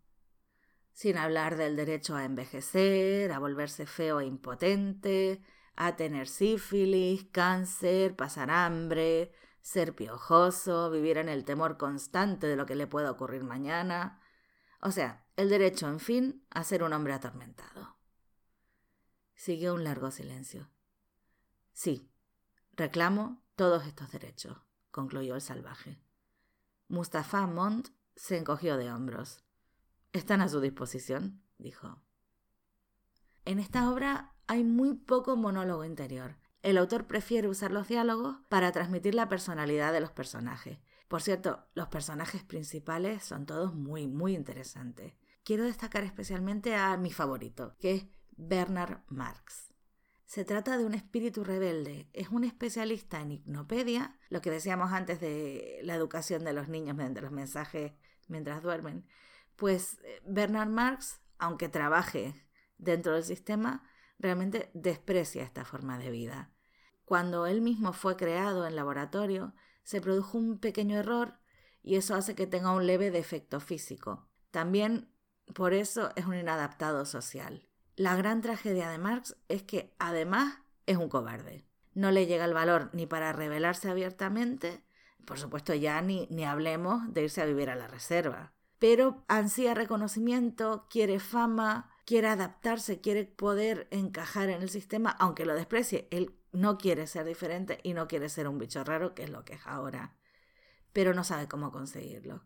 Sin 0.92 1.16
hablar 1.16 1.56
del 1.56 1.76
derecho 1.76 2.16
a 2.16 2.24
envejecer, 2.24 3.30
a 3.30 3.38
volverse 3.38 3.86
feo 3.86 4.20
e 4.20 4.26
impotente, 4.26 5.42
a 5.76 5.96
tener 5.96 6.26
sífilis, 6.26 7.26
cáncer, 7.30 8.16
pasar 8.16 8.50
hambre, 8.50 9.32
ser 9.60 9.94
piojoso, 9.94 10.90
vivir 10.90 11.18
en 11.18 11.28
el 11.28 11.44
temor 11.44 11.76
constante 11.76 12.46
de 12.46 12.56
lo 12.56 12.66
que 12.66 12.74
le 12.74 12.86
pueda 12.86 13.10
ocurrir 13.10 13.44
mañana. 13.44 14.20
O 14.80 14.90
sea, 14.90 15.26
el 15.36 15.50
derecho, 15.50 15.88
en 15.88 16.00
fin, 16.00 16.46
a 16.50 16.64
ser 16.64 16.82
un 16.82 16.92
hombre 16.92 17.12
atormentado. 17.12 17.96
Siguió 19.34 19.74
un 19.74 19.84
largo 19.84 20.10
silencio. 20.10 20.70
Sí, 21.72 22.10
reclamo 22.72 23.42
todos 23.56 23.86
estos 23.86 24.10
derechos, 24.10 24.58
concluyó 24.90 25.35
el 25.35 25.40
salvaje. 25.40 25.99
Mustafa 26.88 27.47
Mont 27.47 27.88
se 28.16 28.37
encogió 28.37 28.76
de 28.76 28.90
hombros. 28.92 29.44
Están 30.12 30.40
a 30.40 30.49
su 30.49 30.61
disposición, 30.61 31.42
dijo. 31.59 32.02
En 33.44 33.59
esta 33.59 33.90
obra 33.90 34.35
hay 34.47 34.64
muy 34.64 34.94
poco 34.94 35.37
monólogo 35.37 35.85
interior. 35.85 36.37
El 36.62 36.76
autor 36.76 37.06
prefiere 37.06 37.49
usar 37.49 37.70
los 37.70 37.88
diálogos 37.88 38.37
para 38.49 38.73
transmitir 38.73 39.14
la 39.14 39.28
personalidad 39.28 39.92
de 39.92 40.00
los 40.00 40.11
personajes. 40.11 40.78
Por 41.09 41.23
cierto, 41.23 41.66
los 41.75 41.88
personajes 41.88 42.44
principales 42.44 43.25
son 43.25 43.47
todos 43.47 43.75
muy, 43.75 44.06
muy 44.06 44.35
interesantes. 44.35 45.14
Quiero 45.42 45.64
destacar 45.64 46.04
especialmente 46.04 46.76
a 46.76 46.97
mi 46.97 47.11
favorito, 47.11 47.76
que 47.80 47.94
es 47.94 48.06
Bernard 48.37 49.02
Marx. 49.09 49.73
Se 50.30 50.44
trata 50.44 50.78
de 50.78 50.84
un 50.84 50.94
espíritu 50.94 51.42
rebelde, 51.42 52.08
es 52.12 52.28
un 52.28 52.44
especialista 52.44 53.20
en 53.20 53.32
hipnopedia, 53.32 54.16
lo 54.28 54.40
que 54.40 54.52
decíamos 54.52 54.92
antes 54.92 55.20
de 55.20 55.80
la 55.82 55.96
educación 55.96 56.44
de 56.44 56.52
los 56.52 56.68
niños 56.68 56.94
mediante 56.94 57.20
los 57.20 57.32
mensajes 57.32 57.94
mientras 58.28 58.62
duermen. 58.62 59.08
Pues 59.56 59.99
eh, 60.04 60.22
Bernard 60.25 60.68
Marx, 60.68 61.20
aunque 61.38 61.68
trabaje 61.68 62.46
dentro 62.78 63.14
del 63.14 63.25
sistema, 63.25 63.82
realmente 64.20 64.70
desprecia 64.72 65.42
esta 65.42 65.64
forma 65.64 65.99
de 65.99 66.12
vida. 66.12 66.52
Cuando 67.04 67.46
él 67.46 67.60
mismo 67.60 67.92
fue 67.92 68.16
creado 68.16 68.68
en 68.68 68.76
laboratorio, 68.76 69.52
se 69.82 70.00
produjo 70.00 70.38
un 70.38 70.60
pequeño 70.60 70.96
error 70.96 71.40
y 71.82 71.96
eso 71.96 72.14
hace 72.14 72.37
que 72.37 72.46
tenga 72.46 72.70
un 72.70 72.87
leve 72.87 73.10
defecto 73.10 73.58
físico. 73.58 74.28
También 74.52 75.12
por 75.56 75.75
eso 75.75 76.12
es 76.14 76.25
un 76.26 76.37
inadaptado 76.37 77.04
social. 77.04 77.69
La 77.97 78.16
gran 78.16 78.40
tragedia 78.40 78.88
de 78.88 78.99
Marx 78.99 79.37
es 79.49 79.62
que 79.62 79.94
además 79.99 80.59
es 80.87 80.97
un 80.97 81.09
cobarde. 81.09 81.64
No 81.94 82.11
le 82.11 82.26
llega 82.26 82.44
el 82.44 82.54
valor 82.54 82.90
ni 82.92 83.06
para 83.06 83.32
rebelarse 83.32 83.90
abiertamente, 83.90 84.82
por 85.25 85.38
supuesto 85.38 85.75
ya 85.75 86.00
ni, 86.00 86.26
ni 86.30 86.44
hablemos 86.44 87.12
de 87.12 87.25
irse 87.25 87.42
a 87.42 87.47
vivir 87.47 87.68
a 87.70 87.76
la 87.76 87.88
reserva, 87.88 88.52
pero 88.78 89.25
ansía 89.28 89.75
reconocimiento, 89.75 90.87
quiere 90.88 91.20
fama, 91.20 91.90
quiere 92.06 92.28
adaptarse, 92.28 93.00
quiere 93.00 93.25
poder 93.25 93.87
encajar 93.90 94.49
en 94.49 94.62
el 94.62 94.70
sistema, 94.70 95.11
aunque 95.11 95.44
lo 95.44 95.54
desprecie. 95.54 96.09
Él 96.11 96.35
no 96.52 96.78
quiere 96.78 97.06
ser 97.06 97.26
diferente 97.26 97.78
y 97.82 97.92
no 97.92 98.09
quiere 98.09 98.28
ser 98.28 98.49
un 98.49 98.59
bicho 98.59 98.82
raro, 98.82 99.14
que 99.14 99.25
es 99.25 99.30
lo 99.30 99.44
que 99.44 99.52
es 99.54 99.66
ahora. 99.66 100.16
Pero 100.92 101.14
no 101.14 101.25
sabe 101.25 101.47
cómo 101.47 101.70
conseguirlo. 101.70 102.42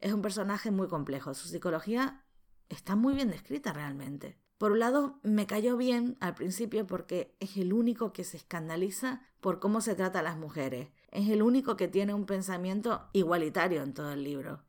Es 0.00 0.12
un 0.12 0.22
personaje 0.22 0.70
muy 0.70 0.88
complejo. 0.88 1.34
Su 1.34 1.48
psicología 1.48 2.24
está 2.68 2.96
muy 2.96 3.14
bien 3.14 3.30
descrita 3.30 3.72
realmente. 3.72 4.40
Por 4.58 4.72
un 4.72 4.78
lado, 4.78 5.18
me 5.22 5.46
cayó 5.46 5.76
bien 5.76 6.16
al 6.20 6.34
principio 6.34 6.86
porque 6.86 7.34
es 7.40 7.56
el 7.56 7.72
único 7.72 8.12
que 8.12 8.24
se 8.24 8.36
escandaliza 8.36 9.22
por 9.40 9.58
cómo 9.60 9.80
se 9.80 9.94
trata 9.94 10.20
a 10.20 10.22
las 10.22 10.36
mujeres. 10.36 10.88
Es 11.10 11.28
el 11.28 11.42
único 11.42 11.76
que 11.76 11.88
tiene 11.88 12.14
un 12.14 12.26
pensamiento 12.26 13.08
igualitario 13.12 13.82
en 13.82 13.94
todo 13.94 14.12
el 14.12 14.24
libro 14.24 14.64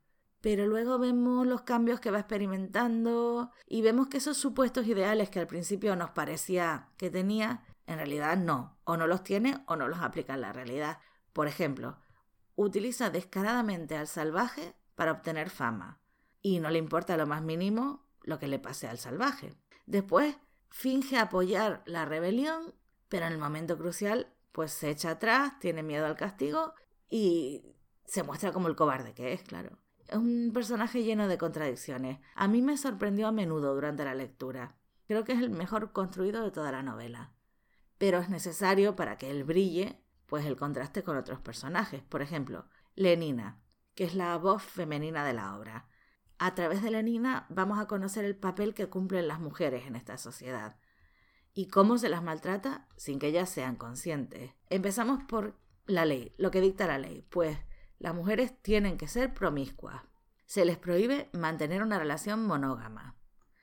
pero 0.45 0.67
luego 0.67 0.99
vemos 0.99 1.47
los 1.47 1.63
cambios 1.63 1.99
que 1.99 2.11
va 2.11 2.19
experimentando 2.19 3.49
y 3.65 3.81
vemos 3.81 4.09
que 4.09 4.17
esos 4.17 4.37
supuestos 4.37 4.85
ideales 4.85 5.31
que 5.31 5.39
al 5.39 5.47
principio 5.47 5.95
nos 5.95 6.11
parecía 6.11 6.89
que 6.97 7.09
tenía, 7.09 7.63
en 7.87 7.97
realidad 7.97 8.37
no, 8.37 8.77
o 8.83 8.95
no 8.95 9.07
los 9.07 9.23
tiene 9.23 9.63
o 9.65 9.75
no 9.75 9.87
los 9.87 10.01
aplica 10.01 10.35
en 10.35 10.41
la 10.41 10.53
realidad. 10.53 10.99
Por 11.33 11.47
ejemplo, 11.47 11.97
utiliza 12.55 13.09
descaradamente 13.09 13.97
al 13.97 14.05
salvaje 14.05 14.75
para 14.93 15.13
obtener 15.13 15.49
fama 15.49 15.99
y 16.43 16.59
no 16.59 16.69
le 16.69 16.77
importa 16.77 17.17
lo 17.17 17.25
más 17.25 17.41
mínimo 17.41 18.05
lo 18.21 18.37
que 18.37 18.47
le 18.47 18.59
pase 18.59 18.87
al 18.87 18.99
salvaje. 18.99 19.55
Después, 19.85 20.37
finge 20.69 21.17
apoyar 21.17 21.83
la 21.85 22.05
rebelión, 22.05 22.73
pero 23.07 23.27
en 23.27 23.33
el 23.33 23.39
momento 23.39 23.77
crucial, 23.77 24.33
pues 24.51 24.71
se 24.71 24.89
echa 24.89 25.11
atrás, 25.11 25.59
tiene 25.59 25.83
miedo 25.83 26.05
al 26.05 26.15
castigo 26.15 26.73
y 27.09 27.75
se 28.05 28.23
muestra 28.23 28.51
como 28.51 28.67
el 28.67 28.75
cobarde 28.75 29.13
que 29.13 29.33
es, 29.33 29.43
claro. 29.43 29.77
Es 30.07 30.17
un 30.17 30.51
personaje 30.53 31.03
lleno 31.03 31.27
de 31.27 31.37
contradicciones. 31.37 32.19
A 32.35 32.47
mí 32.47 32.61
me 32.61 32.77
sorprendió 32.77 33.27
a 33.27 33.31
menudo 33.31 33.73
durante 33.73 34.05
la 34.05 34.13
lectura. 34.13 34.75
Creo 35.07 35.23
que 35.23 35.33
es 35.33 35.39
el 35.39 35.49
mejor 35.49 35.91
construido 35.91 36.43
de 36.43 36.51
toda 36.51 36.71
la 36.71 36.83
novela. 36.83 37.33
Pero 37.97 38.19
es 38.19 38.29
necesario 38.29 38.95
para 38.95 39.17
que 39.17 39.31
él 39.31 39.43
brille, 39.43 40.03
pues 40.25 40.45
el 40.45 40.57
contraste 40.57 41.03
con 41.03 41.17
otros 41.17 41.39
personajes. 41.39 42.03
Por 42.03 42.21
ejemplo, 42.21 42.67
Lenina, 42.95 43.61
que 43.95 44.03
es 44.03 44.13
la 44.13 44.37
voz 44.37 44.61
femenina 44.63 45.25
de 45.25 45.33
la 45.33 45.55
obra. 45.55 45.87
A 46.37 46.53
través 46.55 46.83
de 46.83 46.91
Lenina 46.91 47.45
vamos 47.49 47.79
a 47.79 47.87
conocer 47.87 48.25
el 48.25 48.35
papel 48.35 48.73
que 48.73 48.89
cumplen 48.89 49.27
las 49.27 49.39
mujeres 49.39 49.85
en 49.87 49.95
esta 49.95 50.17
sociedad 50.17 50.75
y 51.53 51.67
cómo 51.67 51.97
se 51.97 52.09
las 52.09 52.21
maltrata 52.21 52.87
sin 52.97 53.17
que 53.17 53.27
ellas 53.27 53.49
sean 53.49 53.77
conscientes. 53.77 54.51
Empezamos 54.69 55.23
por 55.23 55.57
la 55.85 56.05
ley, 56.05 56.33
lo 56.37 56.51
que 56.51 56.61
dicta 56.61 56.87
la 56.87 56.97
ley, 56.97 57.25
pues 57.29 57.57
las 57.97 58.13
mujeres 58.13 58.61
tienen 58.61 58.97
que 58.97 59.07
ser 59.07 59.33
promiscuas. 59.33 60.01
Se 60.45 60.65
les 60.65 60.77
prohíbe 60.77 61.29
mantener 61.31 61.81
una 61.81 61.97
relación 61.97 62.45
monógama. 62.45 63.15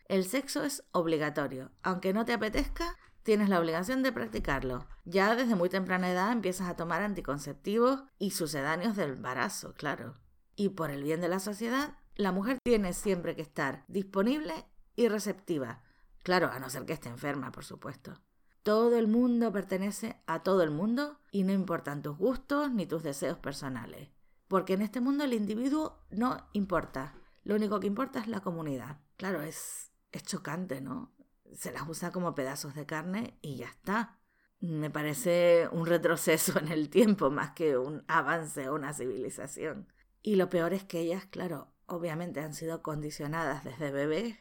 El 0.07 0.25
sexo 0.25 0.65
es 0.65 0.85
obligatorio. 0.93 1.71
Aunque 1.83 2.13
no 2.13 2.25
te 2.25 2.33
apetezca, 2.33 2.97
tienes 3.23 3.49
la 3.49 3.61
obligación 3.61 4.03
de 4.03 4.13
practicarlo. 4.13 4.89
Ya 5.05 5.37
desde 5.37 5.55
muy 5.55 5.69
temprana 5.69 6.11
edad 6.11 6.33
empiezas 6.33 6.69
a 6.69 6.77
tomar 6.77 7.03
anticonceptivos 7.03 8.03
y 8.19 8.31
sucedáneos 8.31 8.97
del 8.97 9.13
embarazo, 9.13 9.75
claro. 9.75 10.19
Y 10.57 10.71
por 10.71 10.91
el 10.91 11.03
bien 11.03 11.21
de 11.21 11.29
la 11.29 11.39
sociedad, 11.39 11.99
la 12.15 12.33
mujer 12.33 12.59
tiene 12.63 12.93
siempre 12.93 13.35
que 13.37 13.43
estar 13.43 13.85
disponible 13.89 14.67
y 14.97 15.09
receptiva. 15.09 15.83
Claro, 16.23 16.51
a 16.53 16.59
no 16.59 16.71
ser 16.71 16.85
que 16.85 16.93
esté 16.93 17.09
enferma, 17.09 17.53
por 17.53 17.65
supuesto. 17.65 18.21
Todo 18.63 18.97
el 18.97 19.09
mundo 19.09 19.51
pertenece 19.51 20.21
a 20.27 20.43
todo 20.43 20.63
el 20.63 20.71
mundo 20.71 21.19
y 21.31 21.43
no 21.43 21.53
importan 21.53 22.03
tus 22.03 22.17
gustos 22.17 22.73
ni 22.73 22.87
tus 22.87 23.03
deseos 23.03 23.39
personales 23.39 24.09
porque 24.53 24.75
en 24.75 24.83
este 24.83 25.01
mundo 25.01 25.25
el 25.25 25.33
individuo 25.33 26.05
no 26.11 26.47
importa, 26.53 27.15
lo 27.43 27.55
único 27.55 27.81
que 27.81 27.87
importa 27.87 28.21
es 28.21 28.29
la 28.29 28.41
comunidad. 28.41 28.99
Claro, 29.17 29.41
es, 29.41 29.93
es 30.11 30.25
chocante, 30.25 30.83
¿no? 30.83 31.11
Se 31.55 31.73
las 31.73 31.89
usa 31.89 32.13
como 32.13 32.35
pedazos 32.35 32.75
de 32.75 32.85
carne 32.85 33.39
y 33.41 33.57
ya 33.57 33.69
está. 33.69 34.21
Me 34.61 34.91
parece 34.91 35.71
un 35.73 35.87
retroceso 35.87 36.59
en 36.59 36.69
el 36.69 36.91
tiempo 36.91 37.31
más 37.31 37.53
que 37.53 37.79
un 37.79 38.05
avance 38.09 38.67
a 38.67 38.73
una 38.73 38.93
civilización. 38.93 39.91
Y 40.21 40.35
lo 40.35 40.51
peor 40.51 40.75
es 40.75 40.85
que 40.85 41.01
ellas, 41.01 41.25
claro, 41.25 41.72
obviamente 41.93 42.41
han 42.41 42.55
sido 42.55 42.83
condicionadas 42.83 43.65
desde 43.65 43.91
bebés, 43.91 44.37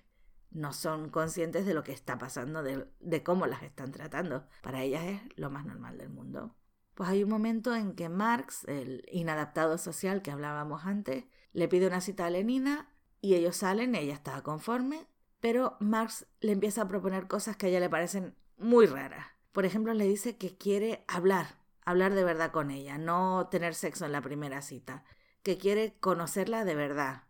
no 0.52 0.74
son 0.74 1.10
conscientes 1.10 1.66
de 1.66 1.74
lo 1.74 1.84
que 1.84 1.92
está 1.92 2.18
pasando, 2.18 2.64
de, 2.64 3.24
cómo 3.24 3.46
las 3.46 3.64
están 3.64 3.92
tratando. 3.92 4.46
Para 4.62 4.82
ellas 4.84 5.04
es 5.04 5.22
lo 5.38 5.50
más 5.50 5.66
normal 5.66 5.98
del 5.98 6.10
mundo. 6.10 6.56
Pues 6.94 7.10
hay 7.10 7.24
un 7.24 7.30
momento 7.30 7.76
en 7.76 7.94
que 7.94 8.10
Marx, 8.10 8.66
el 8.66 9.06
inadaptado 9.12 9.78
social 9.78 10.22
que 10.22 10.32
hablábamos 10.32 10.86
antes, 10.86 11.26
le 11.54 11.68
pide 11.68 11.88
una 11.88 12.02
cita 12.02 12.26
a 12.26 12.30
Lenina 12.30 12.90
y 13.22 13.36
ellos 13.36 13.58
salen, 13.58 13.96
ella 13.96 14.14
está 14.14 14.42
conforme, 14.42 15.08
pero 15.40 15.78
Marx 15.80 16.28
le 16.40 16.52
empieza 16.52 16.84
a 16.84 16.88
proponer 16.88 17.28
cosas 17.28 17.56
que 17.56 17.68
a 17.68 17.70
ella 17.70 17.80
le 17.80 17.90
parecen 17.90 18.36
muy 18.58 18.86
raras. 18.86 19.26
Por 19.52 19.66
ejemplo, 19.66 19.94
le 19.94 20.08
dice 20.08 20.38
que 20.38 20.58
quiere 20.58 21.04
hablar, 21.08 21.56
hablar 21.86 22.14
de 22.14 22.24
verdad 22.24 22.52
con 22.52 22.72
ella, 22.72 22.98
no 22.98 23.48
tener 23.50 23.74
sexo 23.74 24.06
en 24.06 24.12
la 24.12 24.22
primera 24.22 24.62
cita, 24.62 25.04
que 25.44 25.58
quiere 25.58 25.98
conocerla 26.00 26.66
de 26.66 26.76
verdad, 26.76 27.24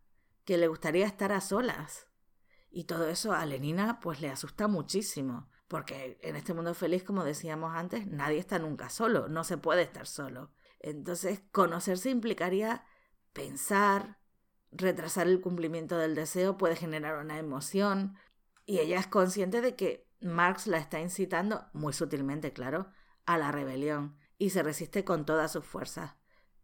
que 0.45 0.57
le 0.57 0.67
gustaría 0.67 1.05
estar 1.05 1.31
a 1.31 1.41
solas. 1.41 2.07
Y 2.69 2.86
todo 2.86 3.07
eso 3.07 3.33
a 3.33 3.45
Lenina 3.45 4.00
pues 4.00 4.21
le 4.21 4.29
asusta 4.29 4.67
muchísimo, 4.67 5.50
porque 5.67 6.19
en 6.21 6.36
este 6.36 6.53
mundo 6.53 6.74
feliz, 6.74 7.03
como 7.03 7.24
decíamos 7.24 7.74
antes, 7.75 8.07
nadie 8.07 8.39
está 8.39 8.60
nunca 8.60 8.89
solo, 8.89 9.27
no 9.27 9.43
se 9.43 9.57
puede 9.57 9.81
estar 9.83 10.07
solo. 10.07 10.51
Entonces, 10.79 11.41
conocerse 11.51 12.10
implicaría 12.10 12.86
pensar, 13.33 14.19
retrasar 14.71 15.27
el 15.27 15.41
cumplimiento 15.41 15.98
del 15.98 16.15
deseo 16.15 16.57
puede 16.57 16.75
generar 16.75 17.17
una 17.17 17.38
emoción, 17.38 18.15
y 18.65 18.79
ella 18.79 19.00
es 19.00 19.07
consciente 19.07 19.62
de 19.62 19.75
que 19.75 20.10
Marx 20.21 20.67
la 20.67 20.77
está 20.77 21.00
incitando, 21.00 21.69
muy 21.74 21.93
sutilmente, 21.93 22.53
claro, 22.53 22.91
a 23.25 23.38
la 23.38 23.51
rebelión, 23.51 24.17
y 24.38 24.51
se 24.51 24.63
resiste 24.63 25.03
con 25.03 25.25
todas 25.25 25.51
sus 25.51 25.65
fuerzas. 25.65 26.15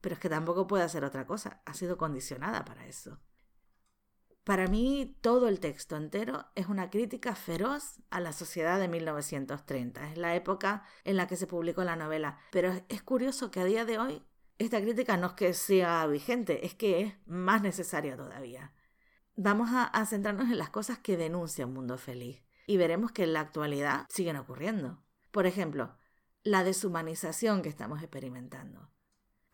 Pero 0.01 0.15
es 0.15 0.19
que 0.19 0.29
tampoco 0.29 0.67
puede 0.67 0.84
hacer 0.84 1.03
otra 1.03 1.27
cosa, 1.27 1.62
ha 1.65 1.74
sido 1.74 1.98
condicionada 1.98 2.65
para 2.65 2.88
eso. 2.88 3.19
Para 4.47 4.67
mí, 4.67 5.13
todo 5.19 5.49
el 5.49 5.59
texto 5.59 5.97
entero 5.97 6.45
es 6.55 6.67
una 6.67 6.89
crítica 6.89 7.35
feroz 7.35 7.99
a 8.09 8.21
la 8.21 8.31
sociedad 8.31 8.79
de 8.79 8.87
1930. 8.87 10.11
Es 10.11 10.17
la 10.17 10.35
época 10.35 10.85
en 11.03 11.17
la 11.17 11.27
que 11.27 11.35
se 11.35 11.47
publicó 11.47 11.83
la 11.83 11.97
novela. 11.97 12.39
Pero 12.53 12.71
es 12.87 13.03
curioso 13.03 13.51
que 13.51 13.59
a 13.59 13.65
día 13.65 13.83
de 13.83 13.99
hoy 13.99 14.23
esta 14.57 14.79
crítica 14.79 15.17
no 15.17 15.27
es 15.27 15.33
que 15.33 15.53
sea 15.53 16.07
vigente, 16.07 16.65
es 16.65 16.75
que 16.75 17.01
es 17.01 17.13
más 17.25 17.61
necesaria 17.61 18.15
todavía. 18.15 18.71
Vamos 19.35 19.69
a, 19.73 20.05
centrarnos 20.05 20.49
en 20.49 20.59
las 20.59 20.69
cosas 20.69 20.97
que 20.97 21.17
denuncia 21.17 21.65
un 21.65 21.73
mundo 21.73 21.97
feliz 21.97 22.41
y 22.67 22.77
veremos 22.77 23.11
que 23.11 23.23
en 23.23 23.33
la 23.33 23.41
actualidad 23.41 24.05
siguen 24.07 24.37
ocurriendo. 24.37 25.03
Por 25.31 25.45
ejemplo, 25.45 25.97
la 26.43 26.63
deshumanización 26.63 27.61
que 27.61 27.67
estamos 27.67 28.01
experimentando 28.01 28.93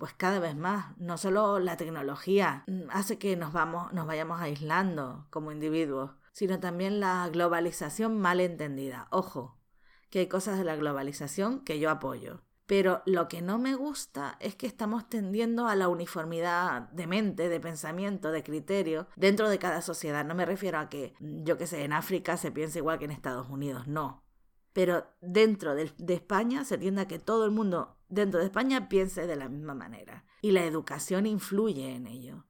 pues 0.03 0.15
cada 0.15 0.39
vez 0.39 0.53
más. 0.53 0.97
No 0.97 1.17
solo 1.17 1.59
la 1.59 1.77
tecnología 1.77 2.65
mm, 2.67 2.89
hace 2.89 3.17
que 3.17 3.37
nos, 3.37 3.53
vamos, 3.53 3.93
nos 3.93 4.05
vayamos 4.05 4.41
aislando 4.41 5.27
como 5.29 5.53
individuos, 5.53 6.11
sino 6.33 6.59
también 6.59 6.99
la 6.99 7.29
globalización 7.29 8.19
mal 8.19 8.41
entendida. 8.41 9.07
Ojo, 9.11 9.57
que 10.09 10.19
hay 10.19 10.27
cosas 10.27 10.57
de 10.57 10.65
la 10.65 10.75
globalización 10.75 11.63
que 11.63 11.79
yo 11.79 11.89
apoyo. 11.89 12.41
Pero 12.65 13.01
lo 13.05 13.29
que 13.29 13.41
no 13.41 13.59
me 13.59 13.75
gusta 13.75 14.35
es 14.41 14.55
que 14.55 14.67
estamos 14.67 15.07
tendiendo 15.07 15.67
a 15.69 15.75
la 15.77 15.87
uniformidad 15.87 16.89
de 16.89 17.07
mente, 17.07 17.47
de 17.47 17.61
pensamiento, 17.61 18.33
de 18.33 18.43
criterio 18.43 19.07
dentro 19.15 19.47
de 19.47 19.57
cada 19.57 19.81
sociedad. 19.81 20.25
No 20.25 20.35
me 20.35 20.45
refiero 20.45 20.79
a 20.79 20.89
que, 20.89 21.13
mm, 21.21 21.43
yo 21.45 21.57
qué 21.57 21.65
sé, 21.65 21.85
en 21.85 21.93
África 21.93 22.35
se 22.35 22.51
piense 22.51 22.79
igual 22.79 22.99
que 22.99 23.05
en 23.05 23.11
Estados 23.11 23.47
Unidos, 23.47 23.87
no. 23.87 24.22
Pero 24.73 25.05
dentro 25.21 25.75
de, 25.75 25.93
España 26.07 26.65
se 26.65 26.79
tiende 26.79 27.01
a 27.01 27.07
que 27.07 27.19
todo 27.19 27.45
el 27.45 27.51
mundo 27.51 27.95
dentro 28.09 28.39
de 28.39 28.47
España 28.47 28.89
piense 28.89 29.27
de 29.27 29.35
la 29.35 29.47
misma 29.47 29.75
manera. 29.75 30.25
Y 30.41 30.51
la 30.51 30.65
educación 30.65 31.27
influye 31.27 31.95
en 31.95 32.07
ello. 32.07 32.45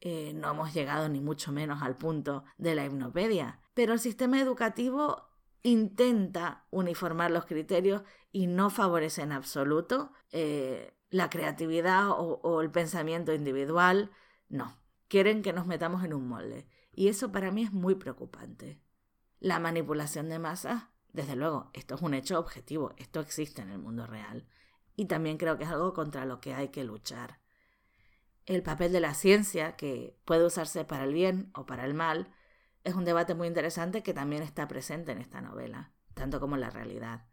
Eh, 0.00 0.32
no 0.34 0.50
hemos 0.50 0.74
llegado 0.74 1.08
ni 1.08 1.20
mucho 1.20 1.52
menos 1.52 1.82
al 1.82 1.96
punto 1.96 2.44
de 2.58 2.74
la 2.74 2.84
hipnopedia, 2.84 3.60
pero 3.74 3.92
el 3.92 4.00
sistema 4.00 4.40
educativo 4.40 5.28
intenta 5.62 6.66
uniformar 6.70 7.30
los 7.30 7.46
criterios 7.46 8.02
y 8.30 8.46
no 8.46 8.68
favorece 8.68 9.22
en 9.22 9.32
absoluto 9.32 10.12
eh, 10.30 10.94
la 11.10 11.30
creatividad 11.30 12.10
o, 12.10 12.40
o 12.42 12.60
el 12.60 12.70
pensamiento 12.70 13.32
individual. 13.32 14.10
No, 14.48 14.76
quieren 15.08 15.42
que 15.42 15.52
nos 15.52 15.66
metamos 15.66 16.04
en 16.04 16.12
un 16.12 16.28
molde. 16.28 16.68
Y 16.92 17.08
eso 17.08 17.30
para 17.30 17.50
mí 17.50 17.62
es 17.62 17.72
muy 17.72 17.94
preocupante. 17.94 18.80
La 19.38 19.58
manipulación 19.58 20.28
de 20.28 20.38
masas, 20.38 20.84
desde 21.16 21.34
luego, 21.34 21.70
esto 21.72 21.94
es 21.94 22.02
un 22.02 22.14
hecho 22.14 22.38
objetivo, 22.38 22.92
esto 22.98 23.20
existe 23.20 23.62
en 23.62 23.70
el 23.70 23.78
mundo 23.78 24.06
real 24.06 24.46
y 24.94 25.06
también 25.06 25.38
creo 25.38 25.56
que 25.56 25.64
es 25.64 25.70
algo 25.70 25.94
contra 25.94 26.26
lo 26.26 26.40
que 26.40 26.54
hay 26.54 26.68
que 26.68 26.84
luchar. 26.84 27.40
El 28.44 28.62
papel 28.62 28.92
de 28.92 29.00
la 29.00 29.14
ciencia, 29.14 29.76
que 29.76 30.16
puede 30.24 30.44
usarse 30.44 30.84
para 30.84 31.04
el 31.04 31.14
bien 31.14 31.50
o 31.54 31.64
para 31.66 31.86
el 31.86 31.94
mal, 31.94 32.32
es 32.84 32.94
un 32.94 33.04
debate 33.04 33.34
muy 33.34 33.48
interesante 33.48 34.02
que 34.02 34.14
también 34.14 34.42
está 34.42 34.68
presente 34.68 35.10
en 35.10 35.18
esta 35.18 35.40
novela, 35.40 35.92
tanto 36.14 36.38
como 36.38 36.54
en 36.54 36.60
la 36.60 36.70
realidad. 36.70 37.26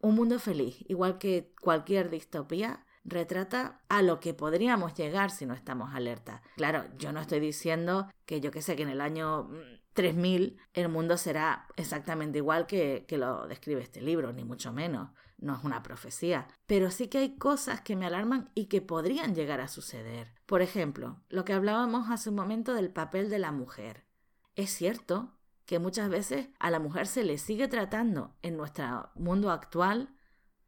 Un 0.00 0.14
mundo 0.14 0.38
feliz, 0.38 0.84
igual 0.88 1.18
que 1.18 1.54
cualquier 1.60 2.10
distopía, 2.10 2.86
retrata 3.04 3.80
a 3.88 4.02
lo 4.02 4.20
que 4.20 4.34
podríamos 4.34 4.94
llegar 4.94 5.30
si 5.30 5.46
no 5.46 5.54
estamos 5.54 5.94
alerta. 5.94 6.42
Claro, 6.56 6.84
yo 6.98 7.12
no 7.12 7.20
estoy 7.20 7.40
diciendo 7.40 8.10
que 8.26 8.40
yo 8.40 8.50
que 8.50 8.62
sé 8.62 8.76
que 8.76 8.82
en 8.82 8.90
el 8.90 9.00
año 9.00 9.50
3000 9.94 10.52
mm, 10.52 10.60
el 10.74 10.88
mundo 10.88 11.16
será 11.16 11.66
exactamente 11.76 12.38
igual 12.38 12.66
que, 12.66 13.04
que 13.08 13.18
lo 13.18 13.46
describe 13.46 13.82
este 13.82 14.00
libro, 14.00 14.32
ni 14.32 14.44
mucho 14.44 14.72
menos 14.72 15.10
no 15.40 15.56
es 15.56 15.64
una 15.64 15.82
profecía, 15.82 16.48
pero 16.66 16.90
sí 16.90 17.08
que 17.08 17.18
hay 17.18 17.36
cosas 17.36 17.80
que 17.80 17.96
me 17.96 18.06
alarman 18.06 18.50
y 18.54 18.66
que 18.66 18.82
podrían 18.82 19.34
llegar 19.34 19.60
a 19.60 19.68
suceder. 19.68 20.34
Por 20.46 20.62
ejemplo, 20.62 21.22
lo 21.28 21.44
que 21.44 21.52
hablábamos 21.52 22.10
hace 22.10 22.30
un 22.30 22.36
momento 22.36 22.74
del 22.74 22.92
papel 22.92 23.30
de 23.30 23.38
la 23.38 23.52
mujer. 23.52 24.06
Es 24.54 24.70
cierto 24.70 25.38
que 25.64 25.78
muchas 25.78 26.08
veces 26.08 26.48
a 26.58 26.70
la 26.70 26.78
mujer 26.78 27.06
se 27.06 27.24
le 27.24 27.38
sigue 27.38 27.68
tratando 27.68 28.36
en 28.42 28.56
nuestro 28.56 29.10
mundo 29.14 29.50
actual 29.50 30.14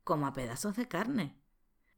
como 0.04 0.26
a 0.26 0.32
pedazos 0.32 0.76
de 0.76 0.88
carne. 0.88 1.38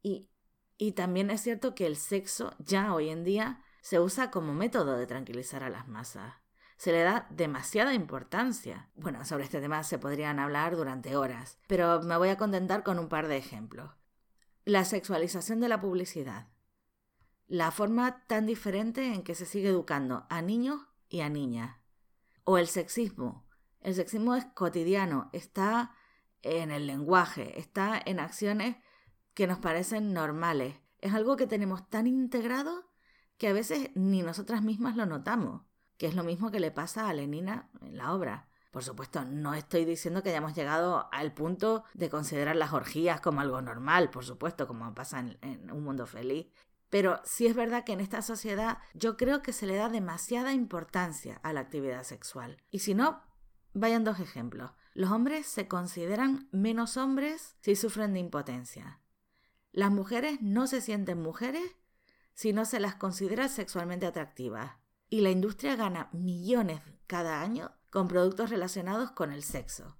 Y, 0.02 0.30
y 0.76 0.92
también 0.92 1.30
es 1.30 1.42
cierto 1.42 1.74
que 1.74 1.86
el 1.86 1.96
sexo 1.96 2.54
ya 2.58 2.94
hoy 2.94 3.10
en 3.10 3.24
día 3.24 3.62
se 3.82 4.00
usa 4.00 4.30
como 4.30 4.54
método 4.54 4.96
de 4.96 5.06
tranquilizar 5.06 5.62
a 5.62 5.70
las 5.70 5.86
masas 5.86 6.34
se 6.76 6.92
le 6.92 7.02
da 7.02 7.26
demasiada 7.30 7.94
importancia. 7.94 8.90
Bueno, 8.96 9.24
sobre 9.24 9.44
este 9.44 9.60
tema 9.60 9.82
se 9.84 9.98
podrían 9.98 10.38
hablar 10.38 10.76
durante 10.76 11.16
horas, 11.16 11.58
pero 11.66 12.02
me 12.02 12.16
voy 12.16 12.28
a 12.28 12.36
contentar 12.36 12.82
con 12.82 12.98
un 12.98 13.08
par 13.08 13.28
de 13.28 13.36
ejemplos. 13.36 13.92
La 14.64 14.84
sexualización 14.84 15.60
de 15.60 15.68
la 15.68 15.80
publicidad. 15.80 16.48
La 17.46 17.70
forma 17.70 18.26
tan 18.26 18.46
diferente 18.46 19.12
en 19.12 19.22
que 19.22 19.34
se 19.34 19.46
sigue 19.46 19.68
educando 19.68 20.26
a 20.30 20.42
niños 20.42 20.80
y 21.08 21.20
a 21.20 21.28
niñas. 21.28 21.76
O 22.44 22.58
el 22.58 22.66
sexismo. 22.66 23.46
El 23.80 23.94
sexismo 23.94 24.34
es 24.34 24.46
cotidiano, 24.46 25.28
está 25.32 25.94
en 26.42 26.70
el 26.70 26.86
lenguaje, 26.86 27.58
está 27.58 28.00
en 28.04 28.18
acciones 28.18 28.76
que 29.34 29.46
nos 29.46 29.58
parecen 29.58 30.12
normales. 30.12 30.76
Es 30.98 31.12
algo 31.12 31.36
que 31.36 31.46
tenemos 31.46 31.88
tan 31.90 32.06
integrado 32.06 32.90
que 33.36 33.48
a 33.48 33.52
veces 33.52 33.90
ni 33.94 34.22
nosotras 34.22 34.62
mismas 34.62 34.96
lo 34.96 35.04
notamos 35.04 35.62
que 35.96 36.06
es 36.06 36.14
lo 36.14 36.24
mismo 36.24 36.50
que 36.50 36.60
le 36.60 36.70
pasa 36.70 37.08
a 37.08 37.14
Lenina 37.14 37.70
en 37.80 37.96
la 37.96 38.12
obra. 38.14 38.48
Por 38.70 38.82
supuesto, 38.82 39.24
no 39.24 39.54
estoy 39.54 39.84
diciendo 39.84 40.22
que 40.22 40.30
hayamos 40.30 40.54
llegado 40.54 41.08
al 41.12 41.32
punto 41.32 41.84
de 41.94 42.10
considerar 42.10 42.56
las 42.56 42.72
orgías 42.72 43.20
como 43.20 43.40
algo 43.40 43.62
normal, 43.62 44.10
por 44.10 44.24
supuesto, 44.24 44.66
como 44.66 44.92
pasa 44.94 45.20
en, 45.20 45.70
un 45.70 45.84
mundo 45.84 46.06
feliz. 46.06 46.48
Pero 46.90 47.20
sí 47.24 47.46
es 47.46 47.54
verdad 47.54 47.84
que 47.84 47.92
en 47.92 48.00
esta 48.00 48.20
sociedad 48.20 48.78
yo 48.92 49.16
creo 49.16 49.42
que 49.42 49.52
se 49.52 49.66
le 49.66 49.76
da 49.76 49.88
demasiada 49.88 50.52
importancia 50.52 51.38
a 51.44 51.52
la 51.52 51.60
actividad 51.60 52.02
sexual. 52.02 52.62
Y 52.70 52.80
si 52.80 52.94
no, 52.94 53.22
vayan 53.74 54.02
dos 54.02 54.18
ejemplos. 54.18 54.72
Los 54.92 55.12
hombres 55.12 55.46
se 55.46 55.68
consideran 55.68 56.48
menos 56.50 56.96
hombres 56.96 57.56
si 57.60 57.76
sufren 57.76 58.12
de 58.12 58.20
impotencia. 58.20 59.00
Las 59.70 59.92
mujeres 59.92 60.40
no 60.40 60.66
se 60.66 60.80
sienten 60.80 61.22
mujeres 61.22 61.76
si 62.32 62.52
no 62.52 62.64
se 62.64 62.80
las 62.80 62.96
considera 62.96 63.48
sexualmente 63.48 64.06
atractivas 64.06 64.83
y 65.14 65.20
la 65.20 65.30
industria 65.30 65.76
gana 65.76 66.08
millones 66.10 66.80
cada 67.06 67.40
año 67.40 67.70
con 67.90 68.08
productos 68.08 68.50
relacionados 68.50 69.12
con 69.12 69.30
el 69.30 69.44
sexo. 69.44 69.96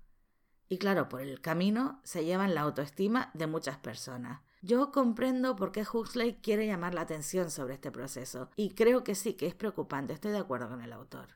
Y 0.68 0.78
claro, 0.78 1.08
por 1.08 1.20
el 1.20 1.40
camino 1.40 2.00
se 2.02 2.24
llevan 2.24 2.52
la 2.52 2.62
autoestima 2.62 3.30
de 3.32 3.46
muchas 3.46 3.78
personas. 3.78 4.40
Yo 4.60 4.90
comprendo 4.90 5.54
por 5.54 5.70
qué 5.70 5.82
Huxley 5.82 6.40
quiere 6.42 6.66
llamar 6.66 6.94
la 6.94 7.02
atención 7.02 7.52
sobre 7.52 7.74
este 7.74 7.92
proceso 7.92 8.50
y 8.56 8.70
creo 8.70 9.04
que 9.04 9.14
sí 9.14 9.34
que 9.34 9.46
es 9.46 9.54
preocupante, 9.54 10.14
estoy 10.14 10.32
de 10.32 10.38
acuerdo 10.38 10.68
con 10.68 10.80
el 10.80 10.92
autor. 10.92 11.28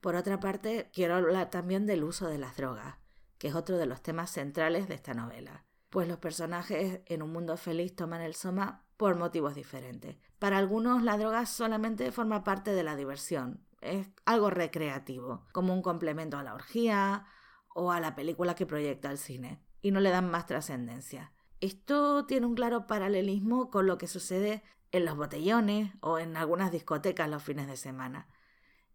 Por 0.00 0.14
otra 0.16 0.40
parte, 0.40 0.90
quiero 0.94 1.16
hablar 1.16 1.50
también 1.50 1.84
del 1.84 2.04
uso 2.04 2.28
de 2.28 2.38
las 2.38 2.56
drogas, 2.56 2.96
que 3.36 3.48
es 3.48 3.54
otro 3.54 3.76
de 3.76 3.84
los 3.84 4.00
temas 4.00 4.30
centrales 4.30 4.88
de 4.88 4.94
esta 4.94 5.12
novela, 5.12 5.66
pues 5.90 6.08
los 6.08 6.16
personajes 6.16 7.02
en 7.04 7.20
un 7.20 7.32
mundo 7.34 7.58
feliz 7.58 7.94
toman 7.94 8.22
el 8.22 8.34
soma 8.34 8.83
por 8.96 9.16
motivos 9.16 9.54
diferentes. 9.54 10.16
Para 10.38 10.58
algunos 10.58 11.02
la 11.02 11.18
droga 11.18 11.46
solamente 11.46 12.12
forma 12.12 12.44
parte 12.44 12.72
de 12.72 12.82
la 12.82 12.96
diversión, 12.96 13.64
es 13.80 14.08
algo 14.24 14.50
recreativo, 14.50 15.44
como 15.52 15.74
un 15.74 15.82
complemento 15.82 16.38
a 16.38 16.42
la 16.42 16.54
orgía 16.54 17.26
o 17.74 17.92
a 17.92 18.00
la 18.00 18.14
película 18.14 18.54
que 18.54 18.66
proyecta 18.66 19.10
el 19.10 19.18
cine, 19.18 19.60
y 19.82 19.90
no 19.90 20.00
le 20.00 20.10
dan 20.10 20.30
más 20.30 20.46
trascendencia. 20.46 21.32
Esto 21.60 22.26
tiene 22.26 22.46
un 22.46 22.54
claro 22.54 22.86
paralelismo 22.86 23.70
con 23.70 23.86
lo 23.86 23.98
que 23.98 24.06
sucede 24.06 24.62
en 24.92 25.04
los 25.04 25.16
botellones 25.16 25.92
o 26.00 26.18
en 26.18 26.36
algunas 26.36 26.70
discotecas 26.70 27.28
los 27.28 27.42
fines 27.42 27.66
de 27.66 27.76
semana. 27.76 28.28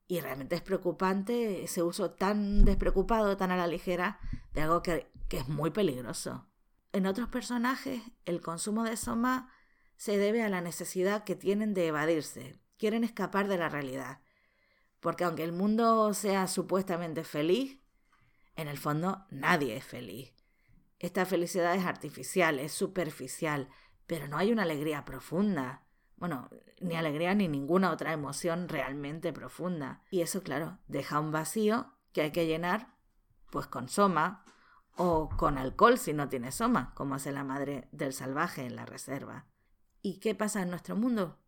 Y 0.07 0.21
realmente 0.21 0.55
es 0.55 0.61
preocupante 0.61 1.63
ese 1.63 1.83
uso 1.83 2.11
tan 2.11 2.65
despreocupado, 2.65 3.37
tan 3.37 3.51
a 3.51 3.57
la 3.57 3.67
ligera, 3.67 4.19
de 4.53 4.61
algo 4.61 4.81
que, 4.81 5.11
que 5.27 5.37
es 5.37 5.47
muy 5.47 5.69
peligroso. 5.69 6.47
En 6.93 7.05
otros 7.05 7.29
personajes, 7.29 8.01
el 8.25 8.41
consumo 8.41 8.83
de 8.83 8.97
soma 8.97 9.51
se 9.99 10.17
debe 10.17 10.43
a 10.43 10.49
la 10.49 10.61
necesidad 10.61 11.25
que 11.25 11.35
tienen 11.35 11.73
de 11.73 11.87
evadirse, 11.87 12.57
quieren 12.77 13.03
escapar 13.03 13.49
de 13.49 13.57
la 13.57 13.67
realidad. 13.67 14.21
Porque 15.01 15.25
aunque 15.25 15.43
el 15.43 15.51
mundo 15.51 16.13
sea 16.13 16.47
supuestamente 16.47 17.25
feliz, 17.25 17.81
en 18.55 18.69
el 18.69 18.77
fondo 18.77 19.25
nadie 19.29 19.75
es 19.75 19.83
feliz. 19.83 20.33
Esta 20.99 21.25
felicidad 21.25 21.75
es 21.75 21.85
artificial, 21.85 22.59
es 22.59 22.71
superficial, 22.71 23.67
pero 24.07 24.29
no 24.29 24.37
hay 24.37 24.53
una 24.53 24.63
alegría 24.63 25.03
profunda. 25.03 25.83
Bueno, 26.15 26.49
ni 26.79 26.95
alegría 26.95 27.35
ni 27.35 27.49
ninguna 27.49 27.91
otra 27.91 28.13
emoción 28.13 28.69
realmente 28.69 29.33
profunda. 29.33 30.01
Y 30.11 30.21
eso, 30.21 30.43
claro, 30.43 30.79
deja 30.87 31.19
un 31.19 31.33
vacío 31.33 31.93
que 32.13 32.21
hay 32.21 32.31
que 32.31 32.47
llenar 32.47 32.95
pues 33.51 33.67
con 33.67 33.89
soma 33.89 34.45
o 34.95 35.27
con 35.27 35.57
alcohol 35.57 35.97
si 35.97 36.13
no 36.13 36.29
tiene 36.29 36.53
soma, 36.53 36.93
como 36.95 37.15
hace 37.15 37.33
la 37.33 37.43
madre 37.43 37.89
del 37.91 38.13
salvaje 38.13 38.65
en 38.65 38.77
la 38.77 38.85
reserva. 38.85 39.45
¿Y 40.01 40.19
qué 40.19 40.35
pasa 40.35 40.61
en 40.61 40.69
nuestro 40.69 40.95
mundo? 40.95 41.39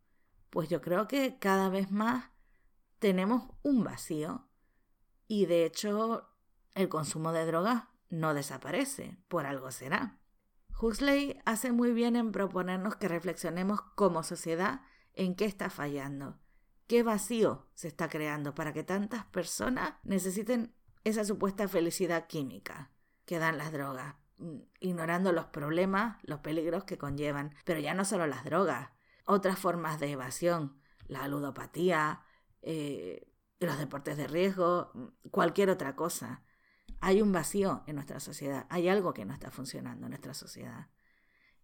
Pues 0.50 0.70
yo 0.70 0.82
creo 0.82 1.08
que 1.08 1.38
cada 1.40 1.70
vez 1.70 1.92
más 1.92 2.32
tenemos 3.00 3.50
un 3.64 3.84
vacío 3.84 4.48
y 5.28 5.46
de 5.46 5.66
hecho 5.66 6.30
el 6.76 6.90
consumo 6.90 7.32
de 7.32 7.46
drogas 7.46 7.86
no 8.10 8.34
desaparece, 8.34 9.18
por 9.28 9.46
algo 9.46 9.72
será. 9.72 10.20
Huxley 10.80 11.40
hace 11.46 11.72
muy 11.72 11.94
bien 11.94 12.16
en 12.16 12.32
proponernos 12.32 12.96
que 12.96 13.08
reflexionemos 13.08 13.82
como 13.96 14.24
sociedad 14.24 14.82
en 15.14 15.36
qué 15.36 15.46
está 15.46 15.70
fallando, 15.70 16.40
qué 16.88 17.04
vacío 17.04 17.68
se 17.74 17.88
está 17.88 18.10
creando 18.10 18.54
para 18.54 18.74
que 18.74 18.84
tantas 18.84 19.26
personas 19.26 19.94
necesiten 20.04 20.76
esa 21.04 21.24
supuesta 21.24 21.68
felicidad 21.68 22.28
química 22.28 22.92
que 23.26 23.40
dan 23.40 23.58
las 23.58 23.72
drogas, 23.72 24.16
ignorando 24.80 25.32
los 25.32 25.46
problemas, 25.46 26.18
los 26.24 26.40
peligros 26.40 26.84
que 26.84 26.98
conllevan, 26.98 27.54
pero 27.66 27.80
ya 27.80 27.94
no 27.94 28.06
solo 28.06 28.28
las 28.28 28.44
drogas, 28.44 28.90
otras 29.26 29.60
formas 29.60 30.00
de 30.00 30.12
evasión, 30.12 30.80
la 31.08 31.28
ludopatía, 31.28 32.24
eh, 32.62 33.32
los 33.60 33.78
deportes 33.78 34.18
de 34.18 34.28
riesgo, 34.28 34.92
mm, 34.94 35.30
cualquier 35.30 35.70
otra 35.70 35.96
cosa. 35.96 36.44
Hay 37.00 37.22
un 37.22 37.32
vacío 37.32 37.84
en 37.88 37.96
nuestra 37.96 38.20
sociedad, 38.20 38.68
hay 38.70 38.88
algo 38.88 39.14
que 39.14 39.26
no 39.26 39.34
está 39.34 39.52
funcionando 39.52 40.06
en 40.06 40.12
nuestra 40.12 40.34
sociedad. 40.34 40.90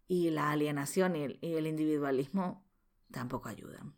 Y 0.06 0.30
la 0.30 0.50
alienación 0.50 1.16
y 1.16 1.22
el, 1.22 1.66
individualismo 1.66 2.66
tampoco 3.10 3.48
ayudan. 3.48 3.94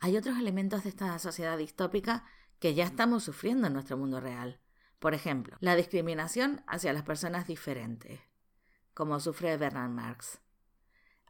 Hay 0.00 0.16
otros 0.16 0.38
elementos 0.38 0.84
de 0.84 0.90
esta 0.90 1.18
sociedad 1.18 1.58
distópica 1.58 2.24
que 2.58 2.74
ya 2.74 2.84
estamos 2.84 3.24
sufriendo 3.24 3.66
en 3.66 3.72
nuestro 3.72 3.96
mundo 3.96 4.20
real. 4.20 4.60
Por 4.98 5.14
ejemplo, 5.14 5.56
la 5.60 5.76
discriminación 5.76 6.62
hacia 6.66 6.92
las 6.92 7.02
personas 7.02 7.46
diferentes, 7.46 8.20
como 8.94 9.20
sufre 9.20 9.56
Bernard 9.56 9.90
Marx. 9.90 10.40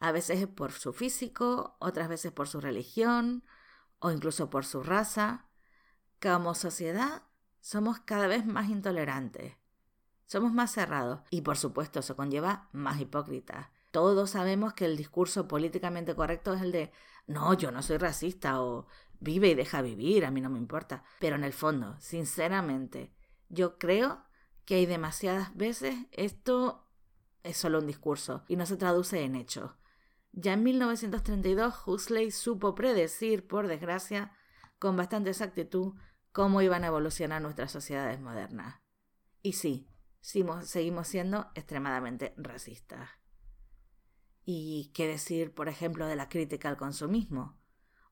A 0.01 0.13
veces 0.13 0.41
es 0.41 0.47
por 0.47 0.73
su 0.73 0.93
físico, 0.93 1.77
otras 1.81 2.09
veces 2.09 2.33
por 2.33 2.49
su 2.49 2.61
religión 2.61 3.45
o 3.99 4.11
incluso 4.11 4.49
por 4.49 4.65
su 4.65 4.83
raza. 4.83 5.47
Como 6.21 6.55
sociedad 6.55 7.23
somos 7.61 8.01
cada 8.01 8.27
vez 8.27 8.47
más 8.47 8.69
intolerantes, 8.69 9.57
somos 10.27 10.53
más 10.53 10.73
cerrados 10.73 11.21
y 11.31 11.43
por 11.43 11.57
supuesto 11.57 12.01
eso 12.01 12.17
conlleva 12.17 12.69
más 12.73 13.01
hipócritas. 13.01 13.69
Todos 13.91 14.31
sabemos 14.31 14.75
que 14.75 14.85
el 14.85 14.97
discurso 14.97 15.49
políticamente 15.49 16.15
correcto 16.15 16.53
es 16.55 16.63
el 16.63 16.73
de 16.73 16.93
no, 17.27 17.55
yo 17.55 17.71
no 17.71 17.83
soy 17.83 17.99
racista 17.99 18.63
o 18.63 18.87
vive 19.21 19.49
y 19.49 19.55
deja 19.55 19.83
vivir, 19.83 20.25
a 20.25 20.31
mí 20.31 20.41
no 20.41 20.51
me 20.51 20.59
importa. 20.59 21.05
Pero 21.19 21.37
en 21.37 21.45
el 21.45 21.53
fondo, 21.53 21.97
sinceramente, 21.99 23.13
yo 23.49 23.79
creo 23.79 24.25
que 24.65 24.77
hay 24.77 24.87
demasiadas 24.87 25.57
veces 25.57 25.95
esto 26.13 26.87
es 27.43 27.57
solo 27.57 27.79
un 27.79 27.87
discurso 27.87 28.45
y 28.49 28.57
no 28.57 28.67
se 28.67 28.77
traduce 28.77 29.23
en 29.23 29.35
hechos. 29.37 29.73
Ya 30.33 30.53
en 30.53 30.63
1932 30.63 31.75
Huxley 31.87 32.31
supo 32.31 32.75
predecir, 32.75 33.47
por 33.47 33.67
desgracia, 33.67 34.33
con 34.79 34.97
bastante 34.97 35.31
exactitud, 35.31 35.95
cómo 36.33 36.63
iban 36.63 36.85
a 36.85 36.89
evolucionar 36.89 37.43
nuestras 37.43 37.73
sociedades 37.73 38.21
modernas. 38.21 38.81
Y 39.43 39.55
sí, 39.55 39.89
seguimos 40.21 41.09
siendo 41.09 41.51
extremadamente 41.55 42.35
racistas. 42.37 43.09
¿Y 44.45 44.93
qué 44.95 45.07
decir, 45.07 45.55
por 45.55 45.69
ejemplo, 45.69 46.07
de 46.07 46.17
la 46.17 46.29
crítica 46.29 46.69
al 46.69 46.77
consumismo? 46.77 47.58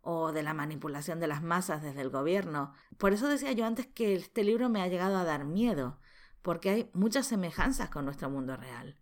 O 0.06 0.32
de 0.32 0.42
la 0.42 0.54
manipulación 0.54 1.20
de 1.20 1.26
las 1.26 1.42
masas 1.42 1.82
desde 1.82 2.00
el 2.00 2.10
gobierno. 2.10 2.72
Por 2.96 3.12
eso 3.12 3.28
decía 3.28 3.52
yo 3.52 3.66
antes 3.66 3.86
que 3.86 4.14
este 4.14 4.44
libro 4.44 4.68
me 4.68 4.80
ha 4.80 4.88
llegado 4.88 5.16
a 5.16 5.24
dar 5.24 5.44
miedo, 5.44 5.98
porque 6.42 6.70
hay 6.70 6.90
muchas 6.94 7.26
semejanzas 7.26 7.90
con 7.90 8.04
nuestro 8.04 8.30
mundo 8.30 8.56
real. 8.56 9.00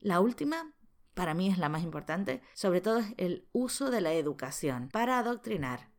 La 0.00 0.20
última, 0.20 0.74
para 1.14 1.34
mí 1.34 1.48
es 1.48 1.58
la 1.58 1.68
más 1.68 1.82
importante, 1.82 2.42
sobre 2.52 2.80
todo 2.80 2.98
es 2.98 3.14
el 3.16 3.48
uso 3.52 3.90
de 3.90 4.00
la 4.00 4.12
educación 4.12 4.88
para 4.90 5.18
adoctrinar. 5.18 5.90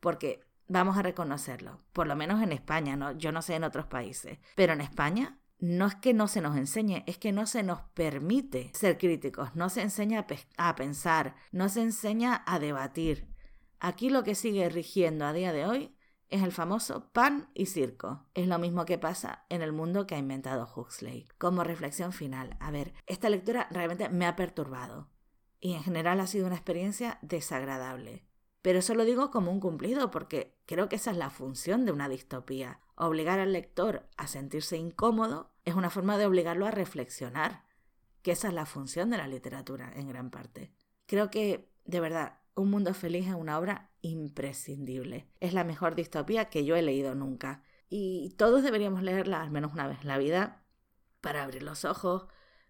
Porque 0.00 0.44
Vamos 0.66 0.96
a 0.96 1.02
reconocerlo, 1.02 1.82
por 1.92 2.06
lo 2.06 2.16
menos 2.16 2.42
en 2.42 2.50
España, 2.50 2.96
¿no? 2.96 3.12
yo 3.12 3.32
no 3.32 3.42
sé 3.42 3.54
en 3.54 3.64
otros 3.64 3.86
países, 3.86 4.38
pero 4.56 4.72
en 4.72 4.80
España 4.80 5.38
no 5.58 5.86
es 5.86 5.94
que 5.96 6.14
no 6.14 6.26
se 6.26 6.40
nos 6.40 6.56
enseñe, 6.56 7.04
es 7.06 7.18
que 7.18 7.32
no 7.32 7.46
se 7.46 7.62
nos 7.62 7.82
permite 7.94 8.70
ser 8.74 8.96
críticos, 8.96 9.54
no 9.54 9.68
se 9.68 9.82
enseña 9.82 10.26
a, 10.56 10.74
pensar, 10.74 11.36
no 11.52 11.68
se 11.68 11.82
enseña 11.82 12.42
a 12.46 12.58
debatir. 12.58 13.33
Aquí 13.86 14.08
lo 14.08 14.24
que 14.24 14.34
sigue 14.34 14.66
rigiendo 14.70 15.26
a 15.26 15.34
día 15.34 15.52
de 15.52 15.66
hoy 15.66 15.94
es 16.30 16.42
el 16.42 16.52
famoso 16.52 17.10
pan 17.12 17.50
y 17.52 17.66
circo. 17.66 18.24
Es 18.32 18.48
lo 18.48 18.58
mismo 18.58 18.86
que 18.86 18.96
pasa 18.96 19.44
en 19.50 19.60
el 19.60 19.74
mundo 19.74 20.06
que 20.06 20.14
ha 20.14 20.18
inventado 20.18 20.66
Huxley. 20.74 21.28
Como 21.36 21.64
reflexión 21.64 22.14
final, 22.14 22.56
a 22.60 22.70
ver, 22.70 22.94
esta 23.06 23.28
lectura 23.28 23.68
realmente 23.70 24.08
me 24.08 24.24
ha 24.24 24.36
perturbado 24.36 25.10
y 25.60 25.74
en 25.74 25.82
general 25.82 26.18
ha 26.20 26.26
sido 26.26 26.46
una 26.46 26.54
experiencia 26.54 27.18
desagradable. 27.20 28.24
Pero 28.62 28.78
eso 28.78 28.94
lo 28.94 29.04
digo 29.04 29.30
como 29.30 29.52
un 29.52 29.60
cumplido 29.60 30.10
porque 30.10 30.58
creo 30.64 30.88
que 30.88 30.96
esa 30.96 31.10
es 31.10 31.18
la 31.18 31.28
función 31.28 31.84
de 31.84 31.92
una 31.92 32.08
distopía. 32.08 32.80
Obligar 32.96 33.38
al 33.38 33.52
lector 33.52 34.08
a 34.16 34.28
sentirse 34.28 34.78
incómodo 34.78 35.52
es 35.66 35.74
una 35.74 35.90
forma 35.90 36.16
de 36.16 36.24
obligarlo 36.24 36.66
a 36.66 36.70
reflexionar, 36.70 37.66
que 38.22 38.32
esa 38.32 38.48
es 38.48 38.54
la 38.54 38.64
función 38.64 39.10
de 39.10 39.18
la 39.18 39.28
literatura 39.28 39.92
en 39.94 40.08
gran 40.08 40.30
parte. 40.30 40.72
Creo 41.04 41.30
que, 41.30 41.70
de 41.84 42.00
verdad, 42.00 42.38
Un 42.54 42.70
Mundo 42.70 42.94
Feliz 42.94 43.26
es 43.26 43.34
una 43.34 43.58
obra 43.58 43.90
imprescindible. 44.00 45.28
Es 45.40 45.52
la 45.54 45.64
mejor 45.64 45.94
distopía 45.94 46.46
que 46.46 46.64
yo 46.64 46.76
he 46.76 46.82
leído 46.82 47.14
nunca. 47.14 47.62
Y 47.88 48.34
todos 48.38 48.62
deberíamos 48.62 49.02
leerla 49.02 49.42
al 49.42 49.50
menos 49.50 49.72
una 49.72 49.88
vez 49.88 50.00
en 50.02 50.08
la 50.08 50.18
vida 50.18 50.64
para 51.20 51.42
abrir 51.42 51.62
los 51.62 51.84
ojos, 51.84 52.26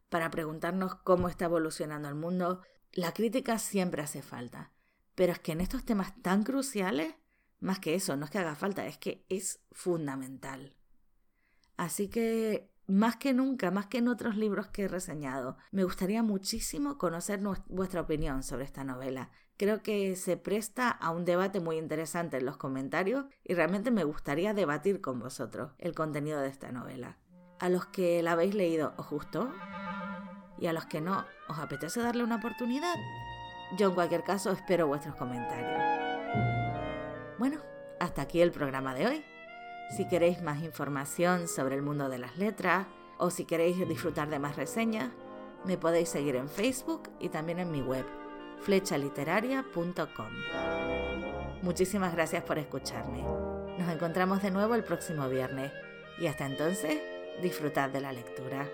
para 0.09 0.31
preguntarnos 0.31 0.95
cómo 0.97 1.29
está 1.29 1.47
evolucionando 1.47 2.09
el 2.09 2.15
mundo. 2.15 2.63
La 2.93 3.13
crítica 3.13 3.59
siempre 3.59 4.03
hace 4.03 4.23
falta. 4.23 4.73
Pero 5.15 5.33
es 5.33 5.39
que 5.39 5.53
en 5.53 5.61
estos 5.61 5.85
temas 5.85 6.21
tan 6.23 6.45
cruciales, 6.45 7.15
más 7.61 7.79
que 7.79 7.95
eso, 7.95 8.17
no 8.17 8.25
es 8.25 8.31
que 8.31 8.39
haga 8.39 8.55
falta, 8.55 8.87
es 8.87 8.99
que 8.99 9.25
es 9.29 9.61
fundamental. 9.71 10.77
Así 11.77 12.09
que, 12.09 12.74
más 12.87 13.17
que 13.17 13.33
nunca, 13.33 13.71
más 13.71 13.87
que 13.87 13.99
en 13.99 14.09
otros 14.09 14.37
libros 14.37 14.69
que 14.69 14.85
he 14.85 14.89
reseñado, 14.89 15.57
me 15.71 15.85
gustaría 15.85 16.23
muchísimo 16.23 16.99
conocer 16.99 17.41
vuestra 17.69 18.03
opinión 18.03 18.43
sobre 18.43 18.65
esta 18.65 18.85
novela. 18.85 19.31
Creo 19.57 19.83
que 19.83 20.17
se 20.17 20.37
presta 20.37 20.91
a 20.91 21.11
un 21.11 21.25
debate 21.25 21.61
muy 21.61 21.77
interesante 21.77 22.39
en 22.39 22.47
los 22.47 22.57
comentarios 22.57 23.27
y 23.45 23.55
realmente 23.55 23.91
me 23.91 24.05
gustaría 24.05 24.53
debatir 24.53 25.01
con 25.01 25.21
vosotros 25.21 25.73
el 25.79 25.95
contenido 25.95 26.41
de 26.41 26.49
esta 26.49 26.73
novela. 26.73 27.19
A 27.61 27.69
los 27.69 27.87
que 27.87 28.23
la 28.23 28.33
habéis 28.33 28.55
leído, 28.55 28.95
¿os 28.97 29.09
gustó? 29.09 29.53
Y 30.59 30.67
a 30.67 30.73
los 30.73 30.87
que 30.87 31.01
no, 31.01 31.25
¿os 31.49 31.59
apetece 31.59 32.01
darle 32.01 32.25
una 32.25 32.37
oportunidad? 32.37 32.97
Yo 33.79 33.89
en 33.89 33.95
cualquier 33.95 34.25
caso 34.25 34.51
espero 34.51 34.89
vuestros 34.89 35.15
comentarios. 35.17 35.81
Bueno, 37.39 37.61
hasta 38.01 38.23
aquí 38.23 38.41
el 38.41 38.51
programa 38.51 38.95
de 38.95 39.07
hoy. 39.07 39.34
Si 39.91 40.07
queréis 40.09 40.43
más 40.43 40.63
información 40.63 41.49
sobre 41.49 41.77
el 41.77 41.83
mundo 41.83 42.09
de 42.09 42.19
las 42.19 42.37
letras 42.37 42.87
o 43.19 43.31
si 43.31 43.45
queréis 43.45 43.87
disfrutar 43.89 44.29
de 44.29 44.39
más 44.39 44.57
reseñas, 44.57 45.11
me 45.65 45.79
podéis 45.79 46.09
seguir 46.09 46.37
en 46.37 46.49
Facebook 46.49 47.11
y 47.21 47.29
también 47.29 47.59
en 47.59 47.71
mi 47.71 47.81
web, 47.81 48.05
flechaliteraria.com. 48.61 50.31
Muchísimas 51.63 52.15
gracias 52.15 52.43
por 52.45 52.59
escucharme. 52.59 53.23
Nos 53.79 53.89
encontramos 53.89 54.43
de 54.43 54.51
nuevo 54.51 54.75
el 54.75 54.85
próximo 54.85 55.29
viernes 55.29 55.73
y 56.19 56.27
hasta 56.27 56.47
entonces, 56.47 57.01
disfrutad 57.43 57.91
de 57.91 58.01
la 58.01 58.13
lectura. 58.13 58.69